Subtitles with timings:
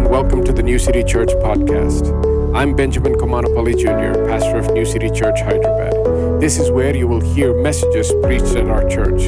[0.00, 2.08] and welcome to the New City Church podcast.
[2.56, 6.40] I'm Benjamin Komanapalli Jr., pastor of New City Church, Hyderabad.
[6.40, 9.20] This is where you will hear messages preached at our church.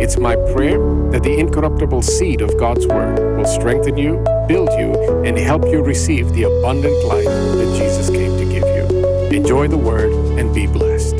[0.00, 0.78] It's my prayer
[1.10, 4.92] that the incorruptible seed of God's Word will strengthen you, build you,
[5.24, 9.36] and help you receive the abundant life that Jesus came to give you.
[9.36, 11.16] Enjoy the Word and be blessed.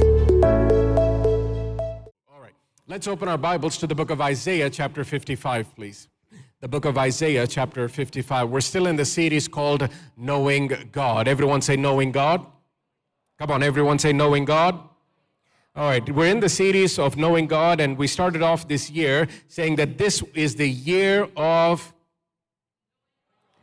[2.32, 2.54] All right,
[2.86, 6.06] let's open our Bibles to the book of Isaiah, chapter 55, please
[6.60, 8.50] the book of Isaiah, chapter 55.
[8.50, 11.26] We're still in the series called Knowing God.
[11.26, 12.44] Everyone say, Knowing God.
[13.38, 14.78] Come on, everyone say, Knowing God.
[15.74, 19.26] All right, we're in the series of Knowing God, and we started off this year
[19.48, 21.94] saying that this is the year of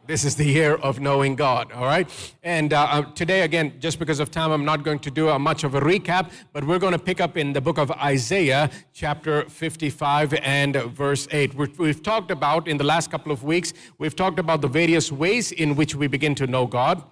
[0.07, 2.09] this is the year of knowing God, all right?
[2.41, 5.37] And uh, uh, today, again, just because of time, I'm not going to do a,
[5.37, 8.69] much of a recap, but we're going to pick up in the book of Isaiah,
[8.93, 11.55] chapter 55 and verse 8.
[11.55, 15.11] we we've talked about, in the last couple of weeks, we've talked about the various
[15.11, 17.03] ways in which we begin to know God.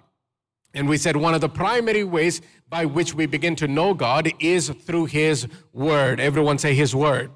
[0.73, 4.31] And we said one of the primary ways by which we begin to know God
[4.39, 6.19] is through His Word.
[6.19, 7.31] Everyone say His Word.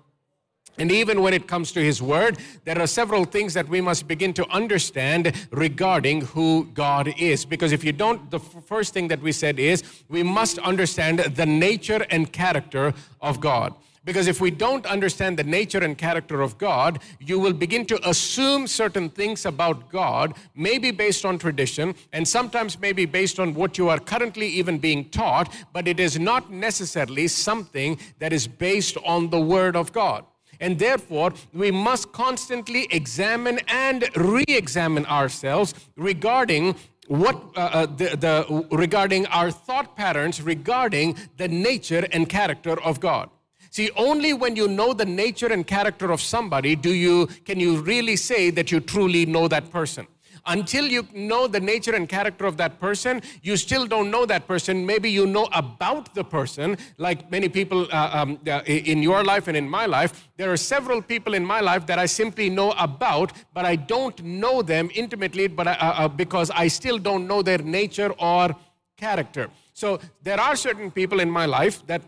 [0.79, 4.07] And even when it comes to His Word, there are several things that we must
[4.07, 7.43] begin to understand regarding who God is.
[7.43, 11.45] Because if you don't, the first thing that we said is we must understand the
[11.45, 13.75] nature and character of God.
[14.05, 18.09] Because if we don't understand the nature and character of God, you will begin to
[18.09, 23.77] assume certain things about God, maybe based on tradition, and sometimes maybe based on what
[23.77, 28.97] you are currently even being taught, but it is not necessarily something that is based
[29.05, 30.23] on the Word of God.
[30.59, 36.75] And therefore, we must constantly examine and re examine ourselves regarding
[37.07, 42.99] what uh, uh, the, the, regarding our thought patterns regarding the nature and character of
[42.99, 43.29] God.
[43.71, 47.81] See, only when you know the nature and character of somebody do you can you
[47.81, 50.07] really say that you truly know that person
[50.49, 54.47] until you know the nature and character of that person, you still don't know that
[54.47, 54.85] person.
[54.85, 59.47] Maybe you know about the person, like many people uh, um, uh, in your life
[59.47, 60.27] and in my life.
[60.37, 64.21] There are several people in my life that I simply know about, but I don't
[64.23, 68.55] know them intimately, but I, uh, uh, because I still don't know their nature or
[68.97, 69.49] character.
[69.73, 72.01] So there are certain people in my life that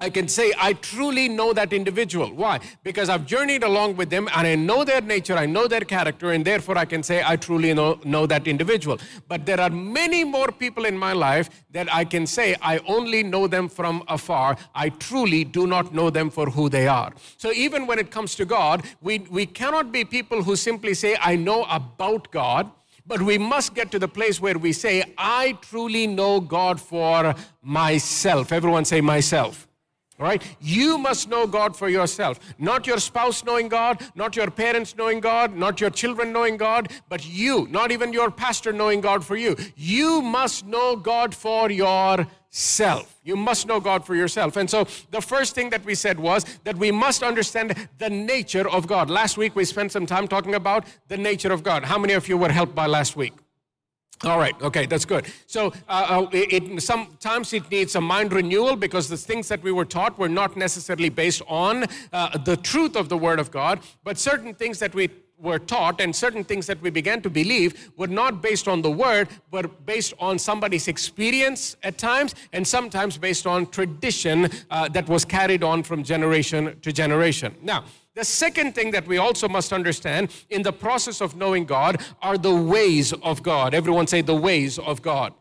[0.00, 2.28] I can say I truly know that individual.
[2.34, 2.58] Why?
[2.82, 6.32] Because I've journeyed along with them and I know their nature, I know their character,
[6.32, 8.98] and therefore I can say I truly know, know that individual.
[9.28, 13.22] But there are many more people in my life that I can say I only
[13.22, 14.56] know them from afar.
[14.74, 17.12] I truly do not know them for who they are.
[17.36, 21.16] So even when it comes to God, we, we cannot be people who simply say,
[21.20, 22.70] I know about God.
[23.06, 27.34] But we must get to the place where we say, I truly know God for
[27.62, 28.50] myself.
[28.50, 29.68] Everyone say, myself.
[30.18, 30.42] All right?
[30.60, 32.38] You must know God for yourself.
[32.58, 36.92] Not your spouse knowing God, not your parents knowing God, not your children knowing God,
[37.08, 39.56] but you, not even your pastor knowing God for you.
[39.74, 43.20] You must know God for yourself.
[43.24, 44.56] You must know God for yourself.
[44.56, 48.68] And so the first thing that we said was that we must understand the nature
[48.68, 49.10] of God.
[49.10, 51.84] Last week we spent some time talking about the nature of God.
[51.84, 53.32] How many of you were helped by last week?
[54.24, 55.26] All right, okay, that's good.
[55.46, 59.70] So uh, uh, it, sometimes it needs a mind renewal because the things that we
[59.70, 63.80] were taught were not necessarily based on uh, the truth of the Word of God,
[64.02, 67.92] but certain things that we were taught and certain things that we began to believe
[67.96, 73.18] were not based on the word but based on somebody's experience at times and sometimes
[73.18, 77.84] based on tradition uh, that was carried on from generation to generation now
[78.14, 82.38] the second thing that we also must understand in the process of knowing God are
[82.38, 83.74] the ways of God.
[83.74, 85.34] Everyone say the ways of God.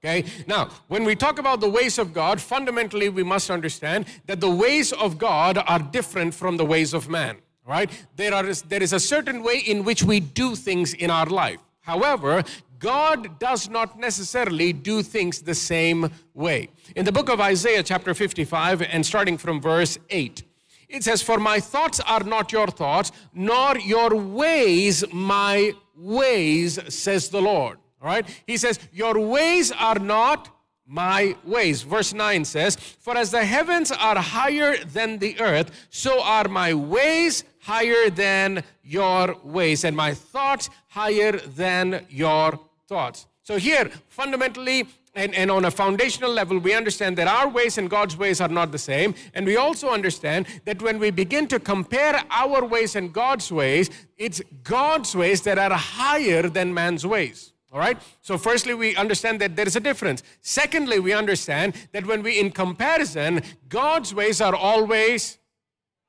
[0.00, 4.40] Okay, now when we talk about the ways of God, fundamentally we must understand that
[4.40, 7.36] the ways of God are different from the ways of man.
[7.66, 7.90] Right?
[8.16, 11.58] There, are, there is a certain way in which we do things in our life.
[11.80, 12.42] However,
[12.78, 16.70] God does not necessarily do things the same way.
[16.96, 20.44] In the book of Isaiah, chapter 55, and starting from verse 8,
[20.88, 27.28] it says, For my thoughts are not your thoughts, nor your ways my ways, says
[27.28, 27.78] the Lord.
[28.00, 28.26] All right?
[28.46, 30.54] He says, Your ways are not
[30.86, 31.82] my ways.
[31.82, 36.72] Verse 9 says, For as the heavens are higher than the earth, so are my
[36.72, 42.58] ways higher than your ways, and my thoughts higher than your
[42.88, 43.26] thoughts.
[43.42, 47.90] So here, fundamentally, and, and on a foundational level, we understand that our ways and
[47.90, 49.14] God's ways are not the same.
[49.34, 53.90] And we also understand that when we begin to compare our ways and God's ways,
[54.16, 57.52] it's God's ways that are higher than man's ways.
[57.72, 57.98] All right?
[58.22, 60.22] So, firstly, we understand that there is a difference.
[60.40, 65.38] Secondly, we understand that when we, in comparison, God's ways are always,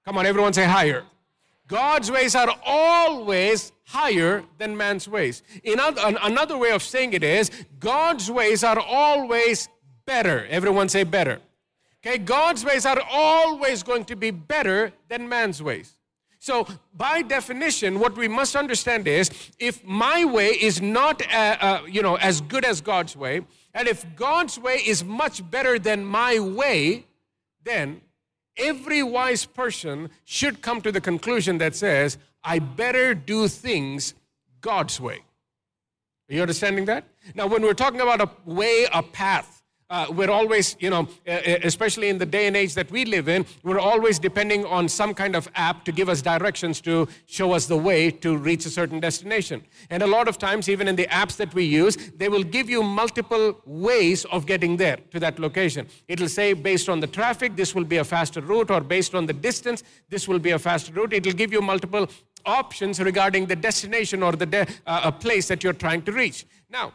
[0.06, 1.04] come on, everyone say higher.
[1.70, 5.44] God's ways are always higher than man's ways.
[5.64, 9.70] In other, another way of saying it is God's ways are always
[10.06, 10.48] better.
[10.50, 11.40] Everyone say better.
[12.04, 15.96] Okay, God's ways are always going to be better than man's ways.
[16.40, 19.30] So, by definition, what we must understand is
[19.60, 23.46] if my way is not, uh, uh, you know, as good as God's way,
[23.76, 27.06] and if God's way is much better than my way,
[27.64, 28.02] then
[28.60, 34.14] every wise person should come to the conclusion that says, I better do things
[34.62, 35.24] God's way.
[36.30, 37.06] Are you understanding that?
[37.34, 39.59] Now, when we're talking about a way, a path,
[39.90, 43.46] uh, we're always, you know, especially in the day and age that we live in,
[43.64, 47.66] we're always depending on some kind of app to give us directions to show us
[47.66, 49.64] the way to reach a certain destination.
[49.90, 52.70] And a lot of times, even in the apps that we use, they will give
[52.70, 55.88] you multiple ways of getting there to that location.
[56.08, 59.26] It'll say, based on the traffic, this will be a faster route, or based on
[59.26, 61.14] the distance, this will be a faster route.
[61.14, 62.08] It'll give you multiple
[62.46, 66.46] options regarding the destination or the de- uh, a place that you're trying to reach.
[66.70, 66.94] Now,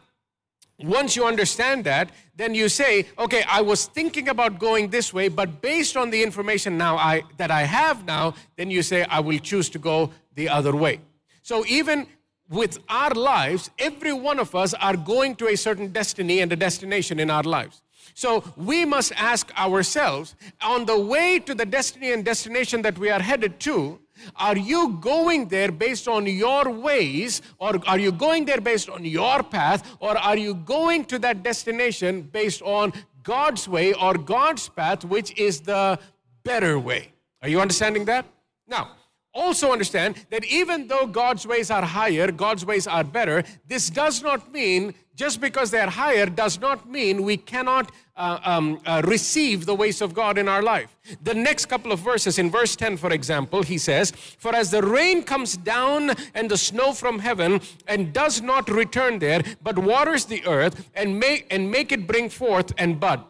[0.82, 5.29] once you understand that, then you say, okay, I was thinking about going this way,
[5.29, 9.21] but based on the information now I, that I have now, then you say, I
[9.21, 11.00] will choose to go the other way.
[11.43, 12.06] So even
[12.49, 16.56] with our lives, every one of us are going to a certain destiny and a
[16.56, 17.82] destination in our lives.
[18.15, 23.11] So we must ask ourselves, on the way to the destiny and destination that we
[23.11, 23.99] are headed to,
[24.37, 29.05] are you going there based on your ways, or are you going there based on
[29.05, 32.93] your path, or are you going to that destination based on
[33.23, 35.99] God's way or God's path, which is the
[36.44, 37.12] better way?
[37.43, 38.26] Are you understanding that?
[38.67, 38.93] Now,
[39.35, 44.23] also understand that even though God's ways are higher, God's ways are better, this does
[44.23, 49.02] not mean, just because they are higher, does not mean we cannot uh, um, uh,
[49.05, 50.96] receive the ways of God in our life.
[51.22, 54.82] The next couple of verses, in verse 10, for example, he says, For as the
[54.82, 60.25] rain comes down and the snow from heaven and does not return there, but waters
[60.25, 63.22] the earth and make, and make it bring forth and bud,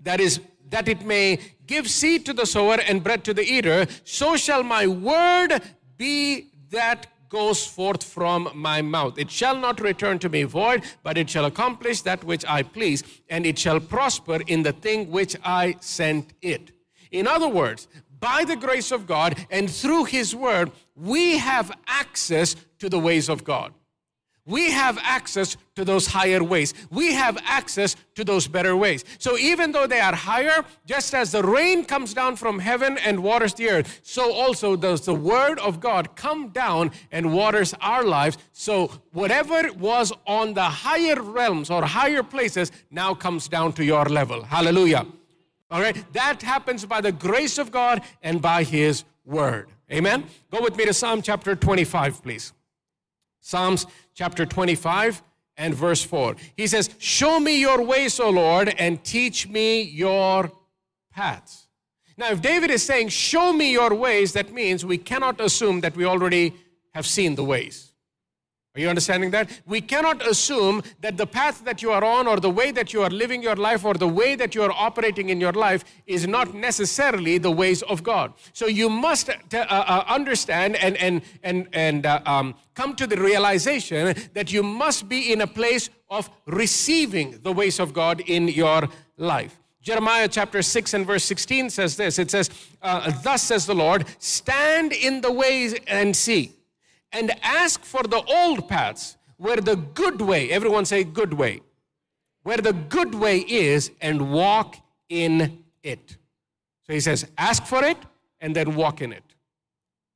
[0.00, 3.86] that is, that it may give seed to the sower and bread to the eater,
[4.04, 5.62] so shall my word
[5.96, 9.18] be that goes forth from my mouth.
[9.18, 13.02] It shall not return to me void, but it shall accomplish that which I please,
[13.30, 16.72] and it shall prosper in the thing which I sent it.
[17.10, 17.88] In other words,
[18.18, 23.28] by the grace of God and through His Word, we have access to the ways
[23.30, 23.72] of God.
[24.50, 26.74] We have access to those higher ways.
[26.90, 29.04] We have access to those better ways.
[29.18, 33.22] So even though they are higher, just as the rain comes down from heaven and
[33.22, 38.04] waters the earth, so also does the word of God come down and waters our
[38.04, 38.36] lives.
[38.52, 44.04] So whatever was on the higher realms or higher places now comes down to your
[44.06, 44.42] level.
[44.42, 45.06] Hallelujah.
[45.70, 45.96] All right?
[46.12, 49.68] That happens by the grace of God and by his word.
[49.92, 50.24] Amen.
[50.50, 52.52] Go with me to Psalm chapter 25, please.
[53.40, 55.22] Psalms chapter 25
[55.56, 56.36] and verse 4.
[56.56, 60.50] He says, Show me your ways, O Lord, and teach me your
[61.12, 61.66] paths.
[62.16, 65.96] Now, if David is saying, Show me your ways, that means we cannot assume that
[65.96, 66.54] we already
[66.94, 67.89] have seen the ways.
[68.76, 69.50] Are you understanding that?
[69.66, 73.02] We cannot assume that the path that you are on, or the way that you
[73.02, 76.28] are living your life, or the way that you are operating in your life is
[76.28, 78.32] not necessarily the ways of God.
[78.52, 83.20] So you must uh, uh, understand and, and, and, and uh, um, come to the
[83.20, 88.46] realization that you must be in a place of receiving the ways of God in
[88.46, 89.58] your life.
[89.82, 92.50] Jeremiah chapter 6 and verse 16 says this it says,
[92.82, 96.52] uh, Thus says the Lord, stand in the ways and see
[97.12, 101.60] and ask for the old paths where the good way, everyone say good way,
[102.42, 104.76] where the good way is and walk
[105.08, 106.16] in it.
[106.86, 107.98] So he says, ask for it
[108.40, 109.24] and then walk in it.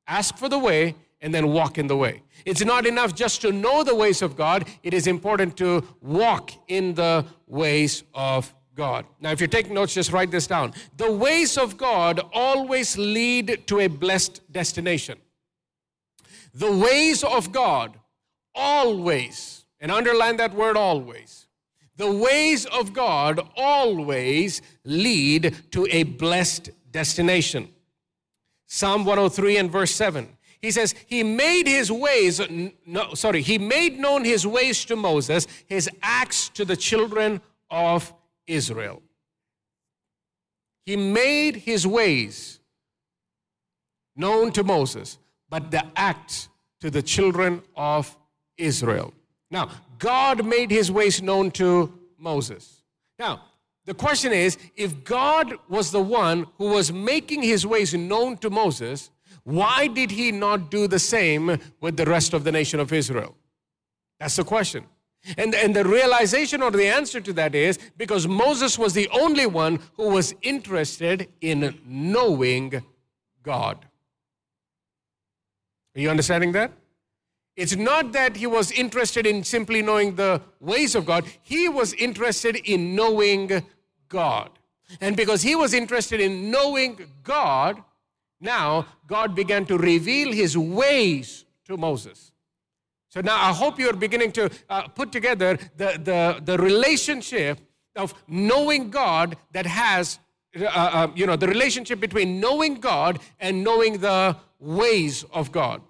[0.07, 2.21] Ask for the way and then walk in the way.
[2.45, 6.51] It's not enough just to know the ways of God, it is important to walk
[6.67, 9.05] in the ways of God.
[9.19, 10.73] Now, if you're taking notes, just write this down.
[10.97, 15.17] The ways of God always lead to a blessed destination.
[16.55, 17.99] The ways of God
[18.55, 21.47] always, and underline that word always,
[21.97, 27.67] the ways of God always lead to a blessed destination.
[28.67, 30.29] Psalm 103 and verse 7.
[30.61, 32.39] He says, He made his ways,
[32.85, 38.13] no, sorry, He made known his ways to Moses, his acts to the children of
[38.47, 39.01] Israel.
[40.85, 42.61] He made his ways
[44.15, 45.17] known to Moses
[45.49, 46.49] but the act
[46.81, 48.15] to the children of
[48.57, 49.13] Israel.
[49.51, 52.81] Now, God made his ways known to Moses.
[53.17, 53.43] Now,
[53.85, 58.49] the question is if God was the one who was making his ways known to
[58.49, 59.11] Moses,
[59.45, 63.35] Why did he not do the same with the rest of the nation of Israel?
[64.19, 64.85] That's the question.
[65.37, 69.45] And, and the realization or the answer to that is because Moses was the only
[69.45, 72.83] one who was interested in knowing
[73.43, 73.85] God.
[75.95, 76.71] Are you understanding that?
[77.55, 81.93] It's not that he was interested in simply knowing the ways of God, he was
[81.93, 83.63] interested in knowing
[84.09, 84.49] God.
[84.99, 87.81] And because he was interested in knowing God,
[88.41, 92.33] now God began to reveal his ways to Moses.
[93.07, 97.59] So now I hope you're beginning to uh, put together the, the, the relationship
[97.95, 100.19] of knowing God that has,
[100.59, 104.35] uh, uh, you know, the relationship between knowing God and knowing the
[104.65, 105.81] ways of God.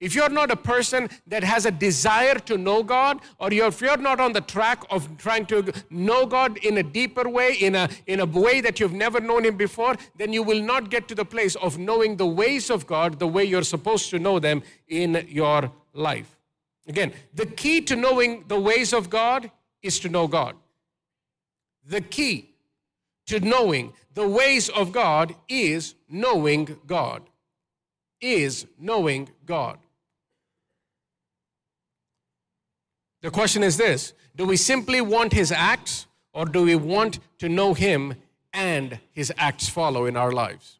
[0.00, 3.80] If you're not a person that has a desire to know God, or you're, if
[3.80, 7.76] you're not on the track of trying to know God in a deeper way, in
[7.76, 11.06] a, in a way that you've never known Him before, then you will not get
[11.06, 14.40] to the place of knowing the ways of God the way you're supposed to know
[14.40, 16.36] them in your life.
[16.88, 19.52] Again, the key to knowing the ways of God
[19.82, 20.56] is to know God.
[21.86, 22.50] The key
[23.26, 27.22] to knowing the ways of God is knowing God.
[28.22, 29.78] Is knowing God.
[33.20, 37.48] The question is this Do we simply want his acts, or do we want to
[37.48, 38.14] know him
[38.52, 40.78] and his acts follow in our lives?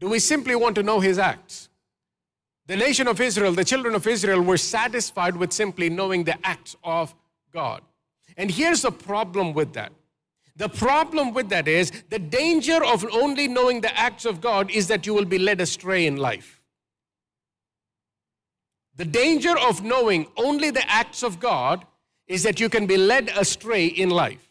[0.00, 1.68] Do we simply want to know his acts?
[2.66, 6.76] The nation of Israel, the children of Israel, were satisfied with simply knowing the acts
[6.84, 7.14] of
[7.52, 7.82] God.
[8.36, 9.92] And here's the problem with that.
[10.58, 14.88] The problem with that is the danger of only knowing the acts of God is
[14.88, 16.60] that you will be led astray in life.
[18.96, 21.86] The danger of knowing only the acts of God
[22.26, 24.50] is that you can be led astray in life.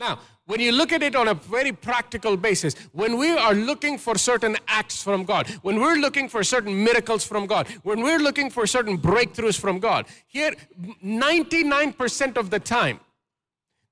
[0.00, 3.96] Now, when you look at it on a very practical basis, when we are looking
[3.96, 8.18] for certain acts from God, when we're looking for certain miracles from God, when we're
[8.18, 10.52] looking for certain breakthroughs from God, here,
[11.02, 12.98] 99% of the time,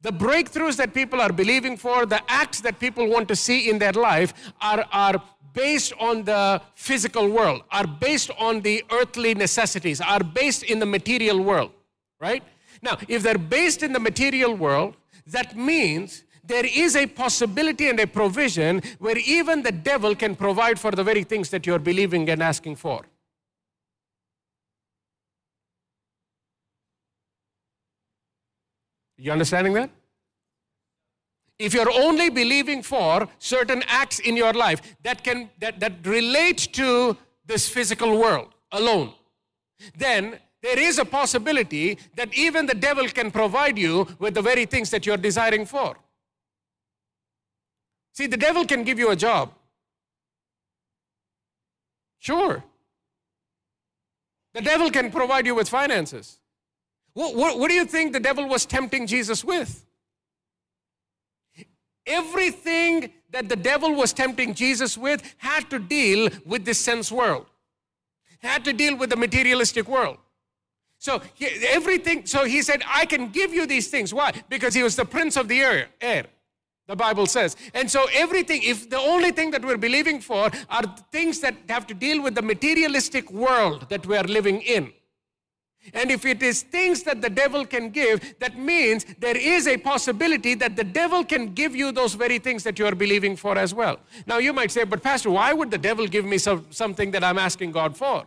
[0.03, 3.79] the breakthroughs that people are believing for, the acts that people want to see in
[3.79, 10.01] their life are, are based on the physical world, are based on the earthly necessities,
[10.01, 11.71] are based in the material world,
[12.21, 12.43] right?
[12.83, 18.01] Now, if they're based in the material world, that means there is a possibility and
[18.01, 22.29] a provision where even the devil can provide for the very things that you're believing
[22.29, 23.05] and asking for.
[29.23, 29.91] You understanding that?
[31.59, 36.69] if you're only believing for certain acts in your life that can that, that relate
[36.73, 39.13] to this physical world alone
[39.97, 44.65] then there is a possibility that even the devil can provide you with the very
[44.65, 45.97] things that you're desiring for.
[48.13, 49.53] See the devil can give you a job.
[52.21, 52.63] Sure.
[54.55, 56.39] The devil can provide you with finances
[57.15, 59.85] what, what, what do you think the devil was tempting jesus with
[62.07, 67.47] Everything that the devil was tempting Jesus with had to deal with this sense world,
[68.41, 70.19] had to deal with the materialistic world.
[70.99, 74.13] So he, everything, so he said, I can give you these things.
[74.13, 74.33] Why?
[74.49, 76.27] Because he was the prince of the air, air,
[76.87, 77.57] the Bible says.
[77.75, 81.87] And so everything, if the only thing that we're believing for are things that have
[81.89, 84.93] to deal with the materialistic world that we are living in,
[85.95, 89.77] and if it is things that the devil can give, that means there is a
[89.77, 93.59] possibility that the devil can give you those very things that you are believing for
[93.59, 93.99] as well.
[94.27, 97.25] Now you might say, but Pastor, why would the devil give me some, something that
[97.25, 98.25] I'm asking God for?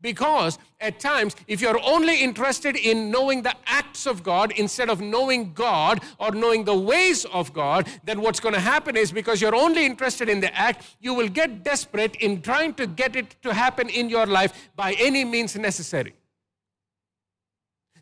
[0.00, 5.00] Because at times, if you're only interested in knowing the acts of God instead of
[5.00, 9.40] knowing God or knowing the ways of God, then what's going to happen is because
[9.40, 13.36] you're only interested in the act, you will get desperate in trying to get it
[13.42, 16.14] to happen in your life by any means necessary.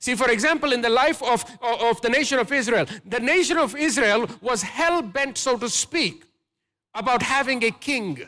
[0.03, 3.77] See, for example, in the life of, of the nation of Israel, the nation of
[3.77, 6.25] Israel was hell bent, so to speak,
[6.93, 8.21] about having a king.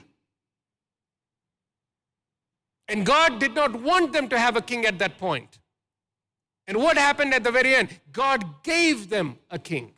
[2.87, 5.59] And God did not want them to have a king at that point.
[6.69, 7.88] And what happened at the very end?
[8.12, 9.95] God gave them a king.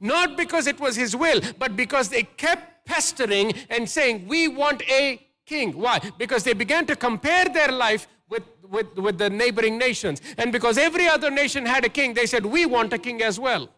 [0.00, 4.82] Not because it was his will, but because they kept pestering and saying, We want
[4.88, 5.76] a king.
[5.76, 6.00] Why?
[6.16, 10.20] Because they began to compare their life with, with, with the neighboring nations.
[10.38, 13.38] And because every other nation had a king, they said, We want a king as
[13.38, 13.68] well.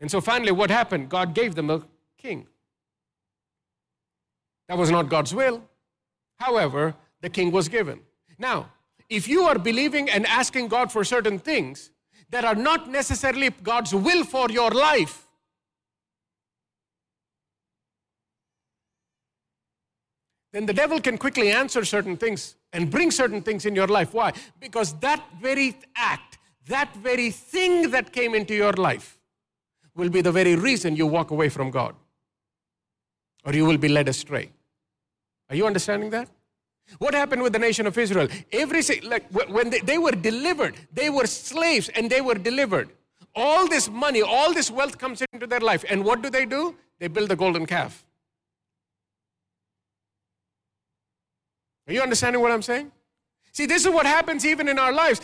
[0.00, 1.08] And so finally, what happened?
[1.08, 1.82] God gave them a
[2.18, 2.46] king.
[4.68, 5.62] That was not God's will.
[6.36, 8.00] However, the king was given.
[8.38, 8.70] Now,
[9.08, 11.90] if you are believing and asking God for certain things
[12.30, 15.25] that are not necessarily God's will for your life,
[20.56, 24.14] then the devil can quickly answer certain things and bring certain things in your life.
[24.14, 24.32] Why?
[24.58, 29.18] Because that very act, that very thing that came into your life
[29.94, 31.94] will be the very reason you walk away from God
[33.44, 34.50] or you will be led astray.
[35.50, 36.30] Are you understanding that?
[37.00, 38.26] What happened with the nation of Israel?
[38.50, 42.88] Every like when they, they were delivered, they were slaves and they were delivered.
[43.34, 45.84] All this money, all this wealth comes into their life.
[45.90, 46.76] And what do they do?
[46.98, 48.05] They build the golden calf.
[51.86, 52.90] Are you understanding what I'm saying?
[53.52, 55.20] See, this is what happens even in our lives.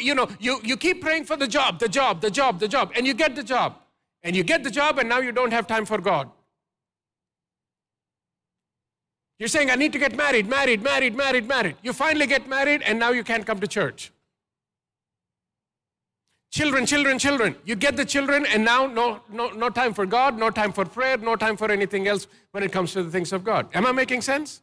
[0.00, 2.92] You know, you, you keep praying for the job, the job, the job, the job,
[2.94, 3.76] and you get the job.
[4.24, 6.30] And you get the job, and now you don't have time for God.
[9.40, 11.74] You're saying, I need to get married, married, married, married, married.
[11.82, 14.12] You finally get married, and now you can't come to church.
[16.52, 17.56] Children, children, children.
[17.64, 20.84] You get the children, and now no, no, no time for God, no time for
[20.84, 23.66] prayer, no time for anything else when it comes to the things of God.
[23.74, 24.62] Am I making sense?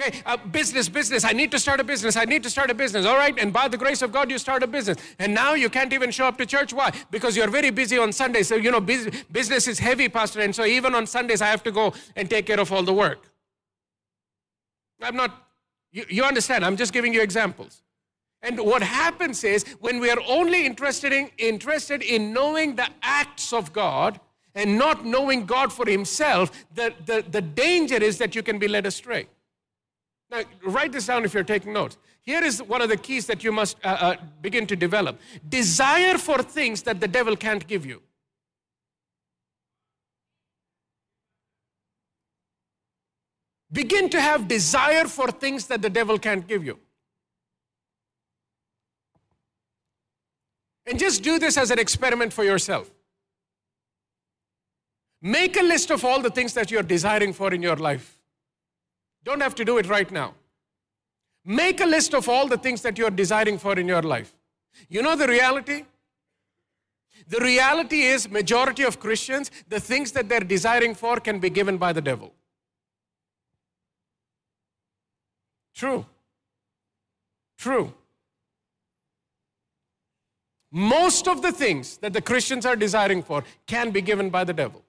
[0.00, 1.24] Okay, uh, business, business.
[1.24, 2.16] I need to start a business.
[2.16, 3.06] I need to start a business.
[3.06, 4.98] All right, and by the grace of God, you start a business.
[5.20, 6.72] And now you can't even show up to church.
[6.72, 6.90] Why?
[7.12, 8.48] Because you're very busy on Sundays.
[8.48, 10.40] So, you know, business is heavy, Pastor.
[10.40, 12.92] And so even on Sundays, I have to go and take care of all the
[12.92, 13.30] work.
[15.00, 15.48] I'm not,
[15.92, 17.82] you, you understand, I'm just giving you examples.
[18.42, 23.52] And what happens is when we are only interested in, interested in knowing the acts
[23.52, 24.18] of God
[24.56, 28.66] and not knowing God for Himself, the, the, the danger is that you can be
[28.66, 29.28] led astray.
[30.30, 31.96] Now, write this down if you're taking notes.
[32.22, 36.16] Here is one of the keys that you must uh, uh, begin to develop desire
[36.16, 38.02] for things that the devil can't give you.
[43.70, 46.78] Begin to have desire for things that the devil can't give you.
[50.86, 52.90] And just do this as an experiment for yourself.
[55.20, 58.13] Make a list of all the things that you're desiring for in your life.
[59.24, 60.34] Don't have to do it right now.
[61.44, 64.34] Make a list of all the things that you're desiring for in your life.
[64.88, 65.84] You know the reality?
[67.28, 71.78] The reality is majority of Christians, the things that they're desiring for can be given
[71.78, 72.32] by the devil.
[75.74, 76.04] True.
[77.58, 77.92] True.
[80.70, 84.52] Most of the things that the Christians are desiring for can be given by the
[84.52, 84.82] devil.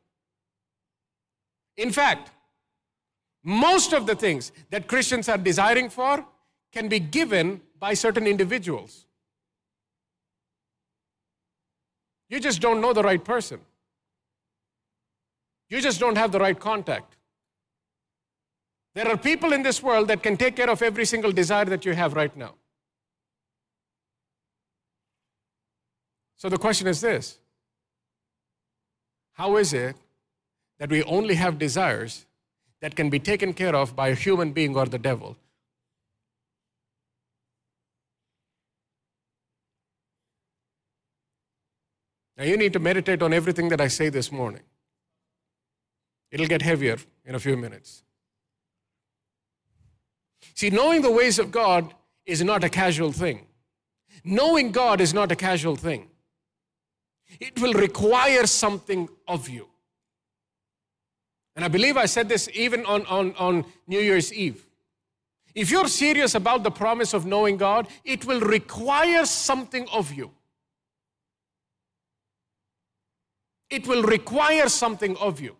[1.77, 2.31] In fact,
[3.45, 6.25] most of the things that Christians are desiring for
[6.71, 9.05] can be given by certain individuals.
[12.27, 13.59] You just don't know the right person.
[15.69, 17.17] You just don't have the right contact.
[18.95, 21.85] There are people in this world that can take care of every single desire that
[21.85, 22.55] you have right now.
[26.35, 27.37] So the question is this
[29.33, 29.95] How is it
[30.79, 32.25] that we only have desires
[32.85, 35.35] that can be taken care of by a human being or the devil?
[42.37, 44.61] Now, you need to meditate on everything that I say this morning.
[46.29, 48.03] It'll get heavier in a few minutes.
[50.53, 51.91] See, knowing the ways of God
[52.27, 53.47] is not a casual thing.
[54.23, 56.07] Knowing God is not a casual thing.
[57.39, 59.69] It will require something of you.
[61.55, 64.65] And I believe I said this even on, on, on New Year's Eve.
[65.53, 70.31] If you're serious about the promise of knowing God, it will require something of you.
[73.69, 75.55] It will require something of you.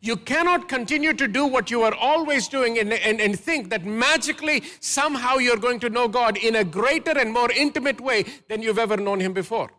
[0.00, 3.84] You cannot continue to do what you are always doing and, and, and, think that
[3.84, 8.62] magically somehow you're going to know God in a greater and more intimate way than
[8.62, 9.70] you've ever known Him before.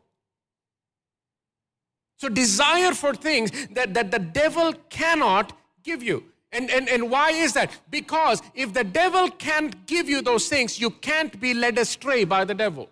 [2.17, 5.53] So, desire for things that, that the devil cannot
[5.83, 6.23] give you.
[6.51, 7.71] And, and, and why is that?
[7.89, 12.45] Because if the devil can't give you those things, you can't be led astray by
[12.45, 12.89] the devil.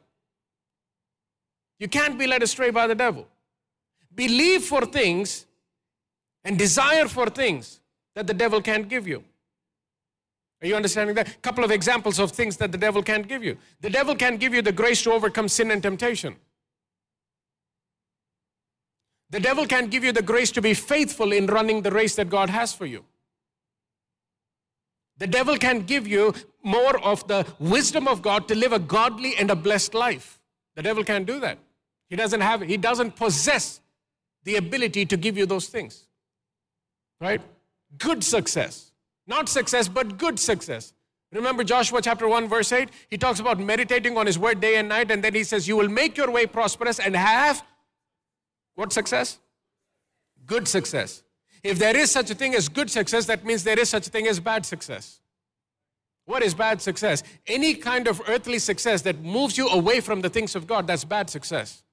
[1.80, 3.28] You can't be led astray by the devil.
[4.14, 5.46] Believe for things
[6.44, 7.80] and desire for things
[8.14, 9.24] that the devil can't give you.
[10.62, 11.28] Are you understanding that?
[11.28, 13.58] A couple of examples of things that the devil can't give you.
[13.82, 16.36] The devil can't give you the grace to overcome sin and temptation.
[19.30, 22.30] The devil can't give you the grace to be faithful in running the race that
[22.30, 23.06] God has for you.
[25.18, 29.36] The devil can't give you more of the wisdom of God to live a godly
[29.36, 30.40] and a blessed life.
[30.76, 31.58] The devil can't do that.
[32.10, 33.80] He doesn't have he doesn't possess
[34.44, 36.04] the ability to give you those things.
[37.20, 37.42] Right?
[37.98, 38.92] Good success.
[39.26, 40.94] Not success, but good success.
[41.32, 42.90] Remember Joshua chapter 1, verse 8?
[43.10, 45.76] He talks about meditating on his word day and night, and then he says, You
[45.76, 47.64] will make your way prosperous and have
[48.76, 49.40] what success?
[50.46, 51.24] Good success.
[51.64, 54.10] If there is such a thing as good success, that means there is such a
[54.10, 55.20] thing as bad success.
[56.26, 57.24] What is bad success?
[57.48, 61.04] Any kind of earthly success that moves you away from the things of God, that's
[61.04, 61.84] bad success.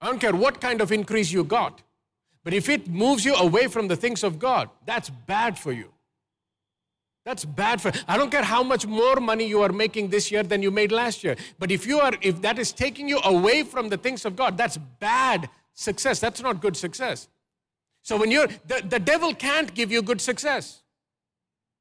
[0.00, 1.82] I don't care what kind of increase you got,
[2.44, 5.92] but if it moves you away from the things of God, that's bad for you.
[7.28, 10.42] That's bad for I don't care how much more money you are making this year
[10.42, 11.36] than you made last year.
[11.58, 14.56] But if you are if that is taking you away from the things of God,
[14.56, 16.20] that's bad success.
[16.20, 17.28] That's not good success.
[18.00, 20.82] So when you're the, the devil can't give you good success.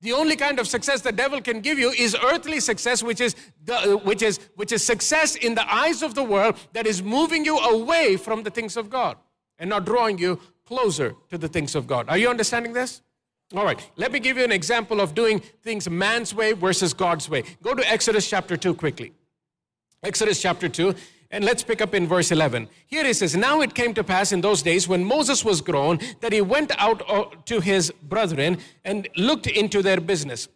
[0.02, 3.34] The only kind of success the devil can give you is earthly success, which is,
[3.64, 7.46] the, which, is, which is success in the eyes of the world that is moving
[7.46, 9.16] you away from the things of God
[9.58, 12.10] and not drawing you closer to the things of God.
[12.10, 13.02] Are you understanding this?
[13.56, 17.30] All right, let me give you an example of doing things man's way versus God's
[17.30, 17.44] way.
[17.62, 19.14] Go to Exodus chapter 2 quickly.
[20.04, 20.94] Exodus chapter 2.
[21.32, 22.70] And let's pick up in verse 11.
[22.88, 26.00] Here it says, Now it came to pass in those days when Moses was grown
[26.22, 30.48] that he went out uh, to his brethren and looked into their business.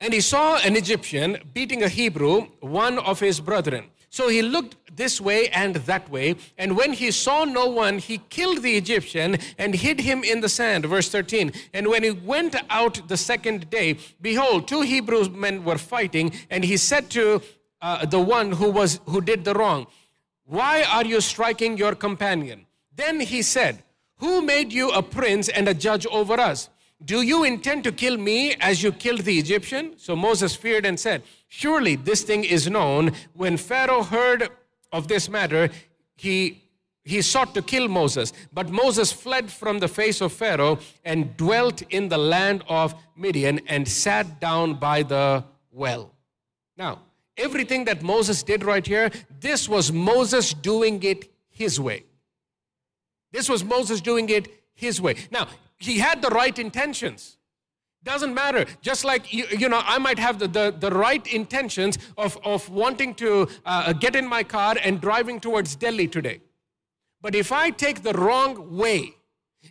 [0.00, 3.90] And he saw an Egyptian beating a Hebrew, one of his brethren.
[4.16, 8.18] So he looked this way and that way, and when he saw no one, he
[8.36, 10.86] killed the Egyptian and hid him in the sand.
[10.86, 11.52] Verse 13.
[11.72, 16.62] And when he went out the second day, behold, two Hebrew men were fighting, and
[16.64, 17.42] he said to
[17.84, 19.86] uh, the one who was who did the wrong
[20.46, 23.82] why are you striking your companion then he said
[24.16, 26.70] who made you a prince and a judge over us
[27.04, 30.98] do you intend to kill me as you killed the egyptian so moses feared and
[30.98, 34.48] said surely this thing is known when pharaoh heard
[34.92, 35.70] of this matter
[36.16, 36.64] he
[37.04, 41.82] he sought to kill Moses, but Moses fled from the face of Pharaoh and dwelt
[41.90, 46.12] in the land of Midian and sat down by the well.
[46.76, 47.02] Now,
[47.36, 52.04] everything that Moses did right here, this was Moses doing it his way.
[53.32, 55.16] This was Moses doing it his way.
[55.30, 55.48] Now,
[55.78, 57.38] he had the right intentions.
[58.02, 58.66] Doesn't matter.
[58.82, 62.68] Just like, you, you know, I might have the, the, the right intentions of, of
[62.68, 66.40] wanting to uh, get in my car and driving towards Delhi today.
[67.22, 69.14] But if I take the wrong way,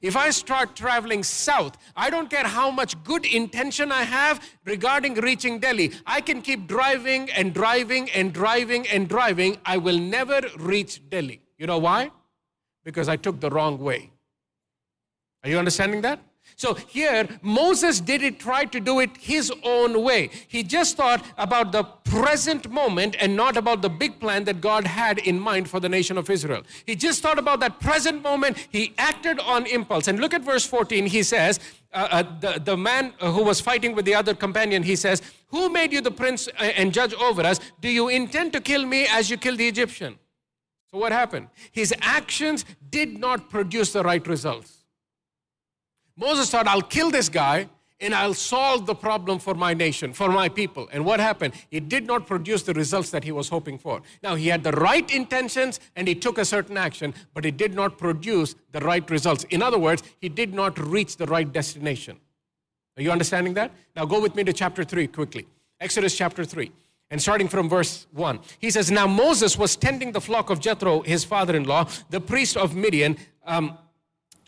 [0.01, 5.13] if I start traveling south, I don't care how much good intention I have regarding
[5.15, 5.91] reaching Delhi.
[6.07, 9.57] I can keep driving and driving and driving and driving.
[9.63, 11.41] I will never reach Delhi.
[11.59, 12.09] You know why?
[12.83, 14.12] Because I took the wrong way.
[15.43, 16.19] Are you understanding that?
[16.55, 20.29] So here, Moses did it, tried to do it his own way.
[20.47, 24.85] He just thought about the present moment and not about the big plan that God
[24.85, 26.63] had in mind for the nation of Israel.
[26.85, 28.67] He just thought about that present moment.
[28.69, 30.07] He acted on impulse.
[30.07, 31.07] And look at verse 14.
[31.07, 31.59] He says,
[31.91, 35.69] uh, uh, the, the man who was fighting with the other companion, he says, Who
[35.69, 37.59] made you the prince uh, and judge over us?
[37.81, 40.19] Do you intend to kill me as you killed the Egyptian?
[40.91, 41.47] So what happened?
[41.71, 44.82] His actions did not produce the right results.
[46.17, 47.67] Moses thought, I'll kill this guy
[47.99, 50.89] and I'll solve the problem for my nation, for my people.
[50.91, 51.53] And what happened?
[51.71, 54.01] It did not produce the results that he was hoping for.
[54.21, 57.73] Now, he had the right intentions and he took a certain action, but it did
[57.73, 59.45] not produce the right results.
[59.45, 62.17] In other words, he did not reach the right destination.
[62.97, 63.71] Are you understanding that?
[63.95, 65.47] Now, go with me to chapter 3 quickly.
[65.79, 66.71] Exodus chapter 3.
[67.09, 71.01] And starting from verse 1, he says, Now Moses was tending the flock of Jethro,
[71.01, 73.77] his father in law, the priest of Midian, um,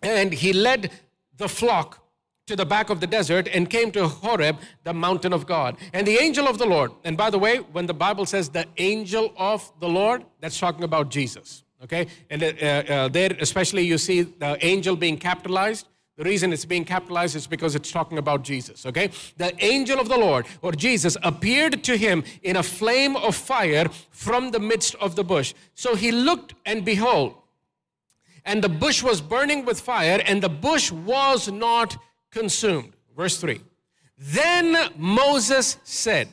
[0.01, 0.91] and he led
[1.37, 2.05] the flock
[2.47, 5.77] to the back of the desert and came to Horeb, the mountain of God.
[5.93, 8.67] And the angel of the Lord, and by the way, when the Bible says the
[8.77, 11.63] angel of the Lord, that's talking about Jesus.
[11.83, 12.07] Okay?
[12.29, 15.87] And uh, uh, there, especially, you see the angel being capitalized.
[16.17, 19.09] The reason it's being capitalized is because it's talking about Jesus, okay?
[19.35, 23.89] The angel of the Lord, or Jesus, appeared to him in a flame of fire
[24.11, 25.53] from the midst of the bush.
[25.73, 27.35] So he looked, and behold,
[28.45, 31.97] and the bush was burning with fire, and the bush was not
[32.31, 32.93] consumed.
[33.15, 33.61] Verse 3.
[34.17, 36.29] Then Moses said,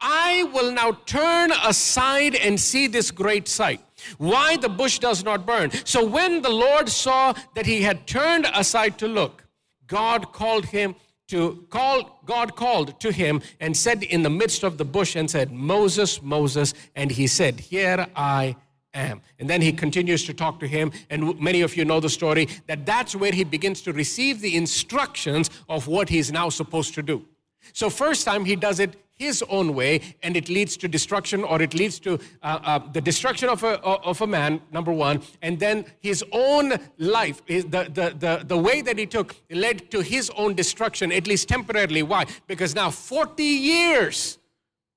[0.00, 3.80] I will now turn aside and see this great sight.
[4.18, 5.70] Why the bush does not burn.
[5.84, 9.46] So when the Lord saw that he had turned aside to look,
[9.86, 10.96] God called him
[11.28, 15.30] to call God called to him and said in the midst of the bush and
[15.30, 18.56] said, Moses, Moses, and he said, Here I
[18.94, 19.22] am.
[19.38, 22.48] And then he continues to talk to him, and many of you know the story
[22.66, 27.02] that that's where he begins to receive the instructions of what he's now supposed to
[27.02, 27.24] do.
[27.72, 31.62] So, first time he does it his own way, and it leads to destruction, or
[31.62, 35.60] it leads to uh, uh, the destruction of a, of a man, number one, and
[35.60, 40.30] then his own life, the, the, the, the way that he took led to his
[40.30, 42.02] own destruction, at least temporarily.
[42.02, 42.26] Why?
[42.48, 44.38] Because now 40 years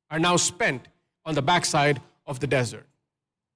[0.09, 0.87] are now spent
[1.25, 2.87] on the backside of the desert.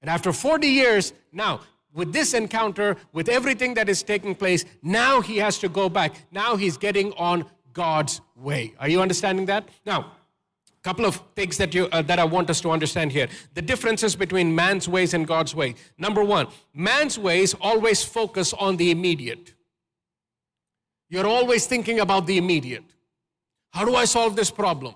[0.02, 1.62] And after 40 years, now,
[1.94, 6.16] with this encounter, with everything that is taking place, now he has to go back.
[6.32, 8.74] Now he's getting on God's way.
[8.80, 9.68] Are you understanding that?
[9.86, 10.12] Now,
[10.80, 13.28] a couple of things that you uh, that I want us to understand here.
[13.54, 15.76] The differences between man's ways and God's way.
[15.98, 19.54] Number 1, man's ways always focus on the immediate.
[21.10, 22.86] You're always thinking about the immediate.
[23.72, 24.96] How do I solve this problem?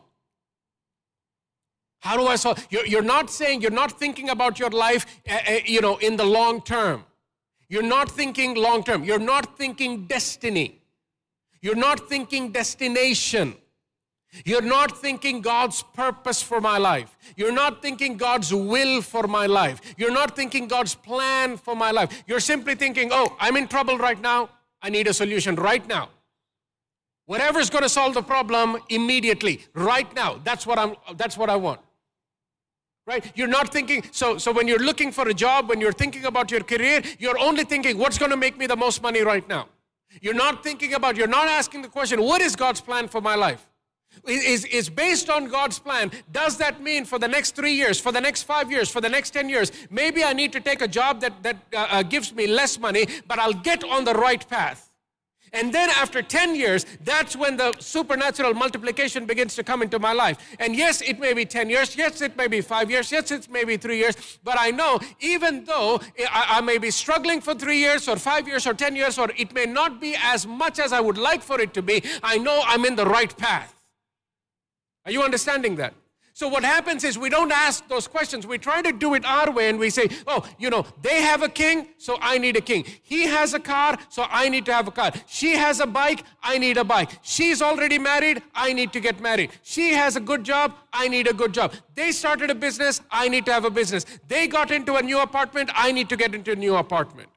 [2.03, 2.67] How do I solve?
[2.69, 6.17] You're, you're not saying, you're not thinking about your life, uh, uh, you know, in
[6.17, 7.05] the long term.
[7.69, 9.05] You're not thinking long term.
[9.05, 10.81] You're not thinking destiny.
[11.61, 13.55] You're not thinking destination.
[14.43, 17.15] You're not thinking God's purpose for my life.
[17.37, 19.79] You're not thinking God's will for my life.
[19.95, 22.21] You're not thinking God's plan for my life.
[22.27, 24.49] You're simply thinking, oh, I'm in trouble right now.
[24.81, 26.09] I need a solution right now.
[27.27, 30.41] Whatever's going to solve the problem immediately, right now.
[30.43, 31.79] That's what I'm that's what I want
[33.05, 36.25] right you're not thinking so so when you're looking for a job when you're thinking
[36.25, 39.47] about your career you're only thinking what's going to make me the most money right
[39.47, 39.67] now
[40.21, 43.35] you're not thinking about you're not asking the question what is god's plan for my
[43.35, 43.67] life
[44.27, 46.11] is, is based on God's plan.
[46.31, 49.09] Does that mean for the next three years, for the next five years, for the
[49.09, 52.33] next 10 years, maybe I need to take a job that, that uh, uh, gives
[52.33, 54.92] me less money, but I'll get on the right path?
[55.53, 60.11] And then after 10 years, that's when the supernatural multiplication begins to come into my
[60.11, 60.37] life.
[60.59, 61.95] And yes, it may be 10 years.
[61.95, 63.11] Yes, it may be five years.
[63.11, 64.39] Yes, it may be three years.
[64.43, 68.65] But I know even though I, may be struggling for three years or five years
[68.65, 71.59] or 10 years, or it may not be as much as I would like for
[71.59, 73.75] it to be, I know I'm in the right path.
[75.05, 75.93] Are you understanding that?
[76.35, 78.47] So what happens is we don't ask those questions.
[78.47, 81.43] We try to do it our way and we say, oh, you know, they have
[81.43, 82.85] a king, so I need a king.
[83.03, 85.11] He has a car, so I need to have a car.
[85.27, 87.11] She has a bike, I need a bike.
[87.21, 89.51] She's already married, I need to get married.
[89.61, 91.73] She has a good job, I need a good job.
[91.93, 94.03] They started a business, I need to have a business.
[94.27, 97.29] They got into a new apartment, I need to get into a new apartment.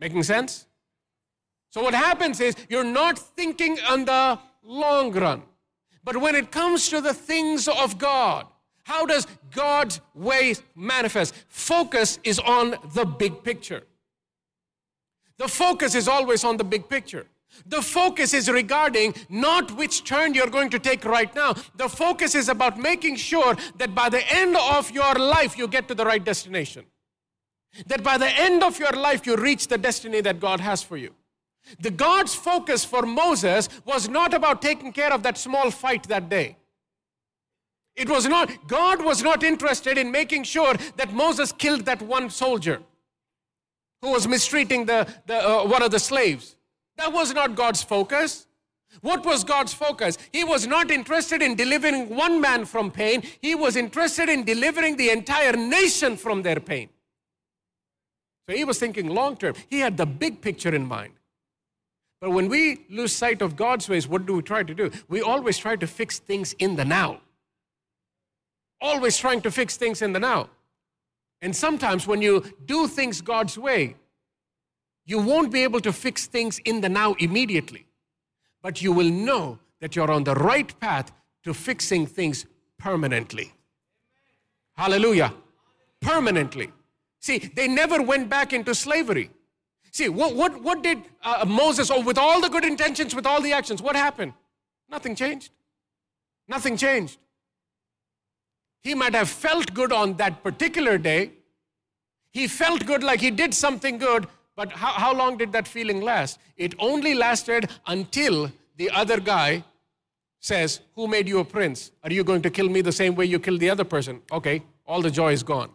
[0.00, 0.64] Making sense?
[1.68, 5.42] So what happens is you're not thinking on the long run.
[6.08, 8.46] But when it comes to the things of God,
[8.84, 11.34] how does God's way manifest?
[11.48, 13.82] Focus is on the big picture.
[15.36, 17.26] The focus is always on the big picture.
[17.66, 21.52] The focus is regarding not which turn you're going to take right now.
[21.76, 25.88] The focus is about making sure that by the end of your life, you get
[25.88, 26.86] to the right destination.
[27.86, 30.96] That by the end of your life, you reach the destiny that God has for
[30.96, 31.14] you.
[31.80, 36.28] The God's focus for Moses was not about taking care of that small fight that
[36.28, 36.56] day.
[37.96, 42.30] It was not, God was not interested in making sure that Moses killed that one
[42.30, 42.80] soldier
[44.00, 46.54] who was mistreating the, the, uh, one of the slaves.
[46.96, 48.46] That was not God's focus.
[49.00, 50.16] What was God's focus?
[50.32, 54.96] He was not interested in delivering one man from pain, he was interested in delivering
[54.96, 56.88] the entire nation from their pain.
[58.48, 59.54] So he was thinking long term.
[59.68, 61.12] He had the big picture in mind.
[62.20, 64.90] But when we lose sight of God's ways, what do we try to do?
[65.08, 67.20] We always try to fix things in the now.
[68.80, 70.50] Always trying to fix things in the now.
[71.40, 73.96] And sometimes when you do things God's way,
[75.06, 77.86] you won't be able to fix things in the now immediately.
[78.62, 81.12] But you will know that you're on the right path
[81.44, 82.46] to fixing things
[82.78, 83.52] permanently.
[84.76, 85.32] Hallelujah.
[86.00, 86.72] Permanently.
[87.20, 89.30] See, they never went back into slavery.
[89.90, 93.40] See, what, what, what did uh, Moses, oh, with all the good intentions, with all
[93.40, 94.32] the actions, what happened?
[94.88, 95.50] Nothing changed.
[96.46, 97.18] Nothing changed.
[98.82, 101.32] He might have felt good on that particular day.
[102.32, 106.00] He felt good like he did something good, but how, how long did that feeling
[106.00, 106.38] last?
[106.56, 109.64] It only lasted until the other guy
[110.40, 111.90] says, Who made you a prince?
[112.04, 114.22] Are you going to kill me the same way you killed the other person?
[114.30, 115.70] Okay, all the joy is gone.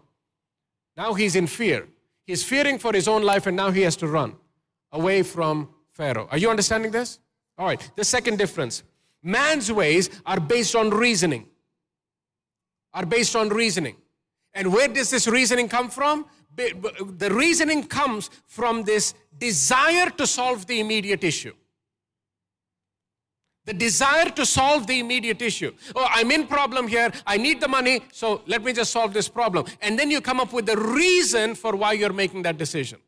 [0.95, 1.87] Now he's in fear.
[2.25, 4.35] He's fearing for his own life and now he has to run
[4.91, 6.27] away from Pharaoh.
[6.31, 7.19] Are you understanding this?
[7.57, 7.91] All right.
[7.95, 8.83] The second difference
[9.21, 11.47] man's ways are based on reasoning.
[12.93, 13.95] Are based on reasoning.
[14.53, 16.25] And where does this reasoning come from?
[16.55, 21.53] The reasoning comes from this desire to solve the immediate issue.
[23.65, 25.73] The desire to solve the immediate issue.
[25.95, 27.11] Oh, I'm in problem here.
[27.25, 29.65] I need the money, so let me just solve this problem.
[29.81, 32.99] And then you come up with the reason for why you're making that decision.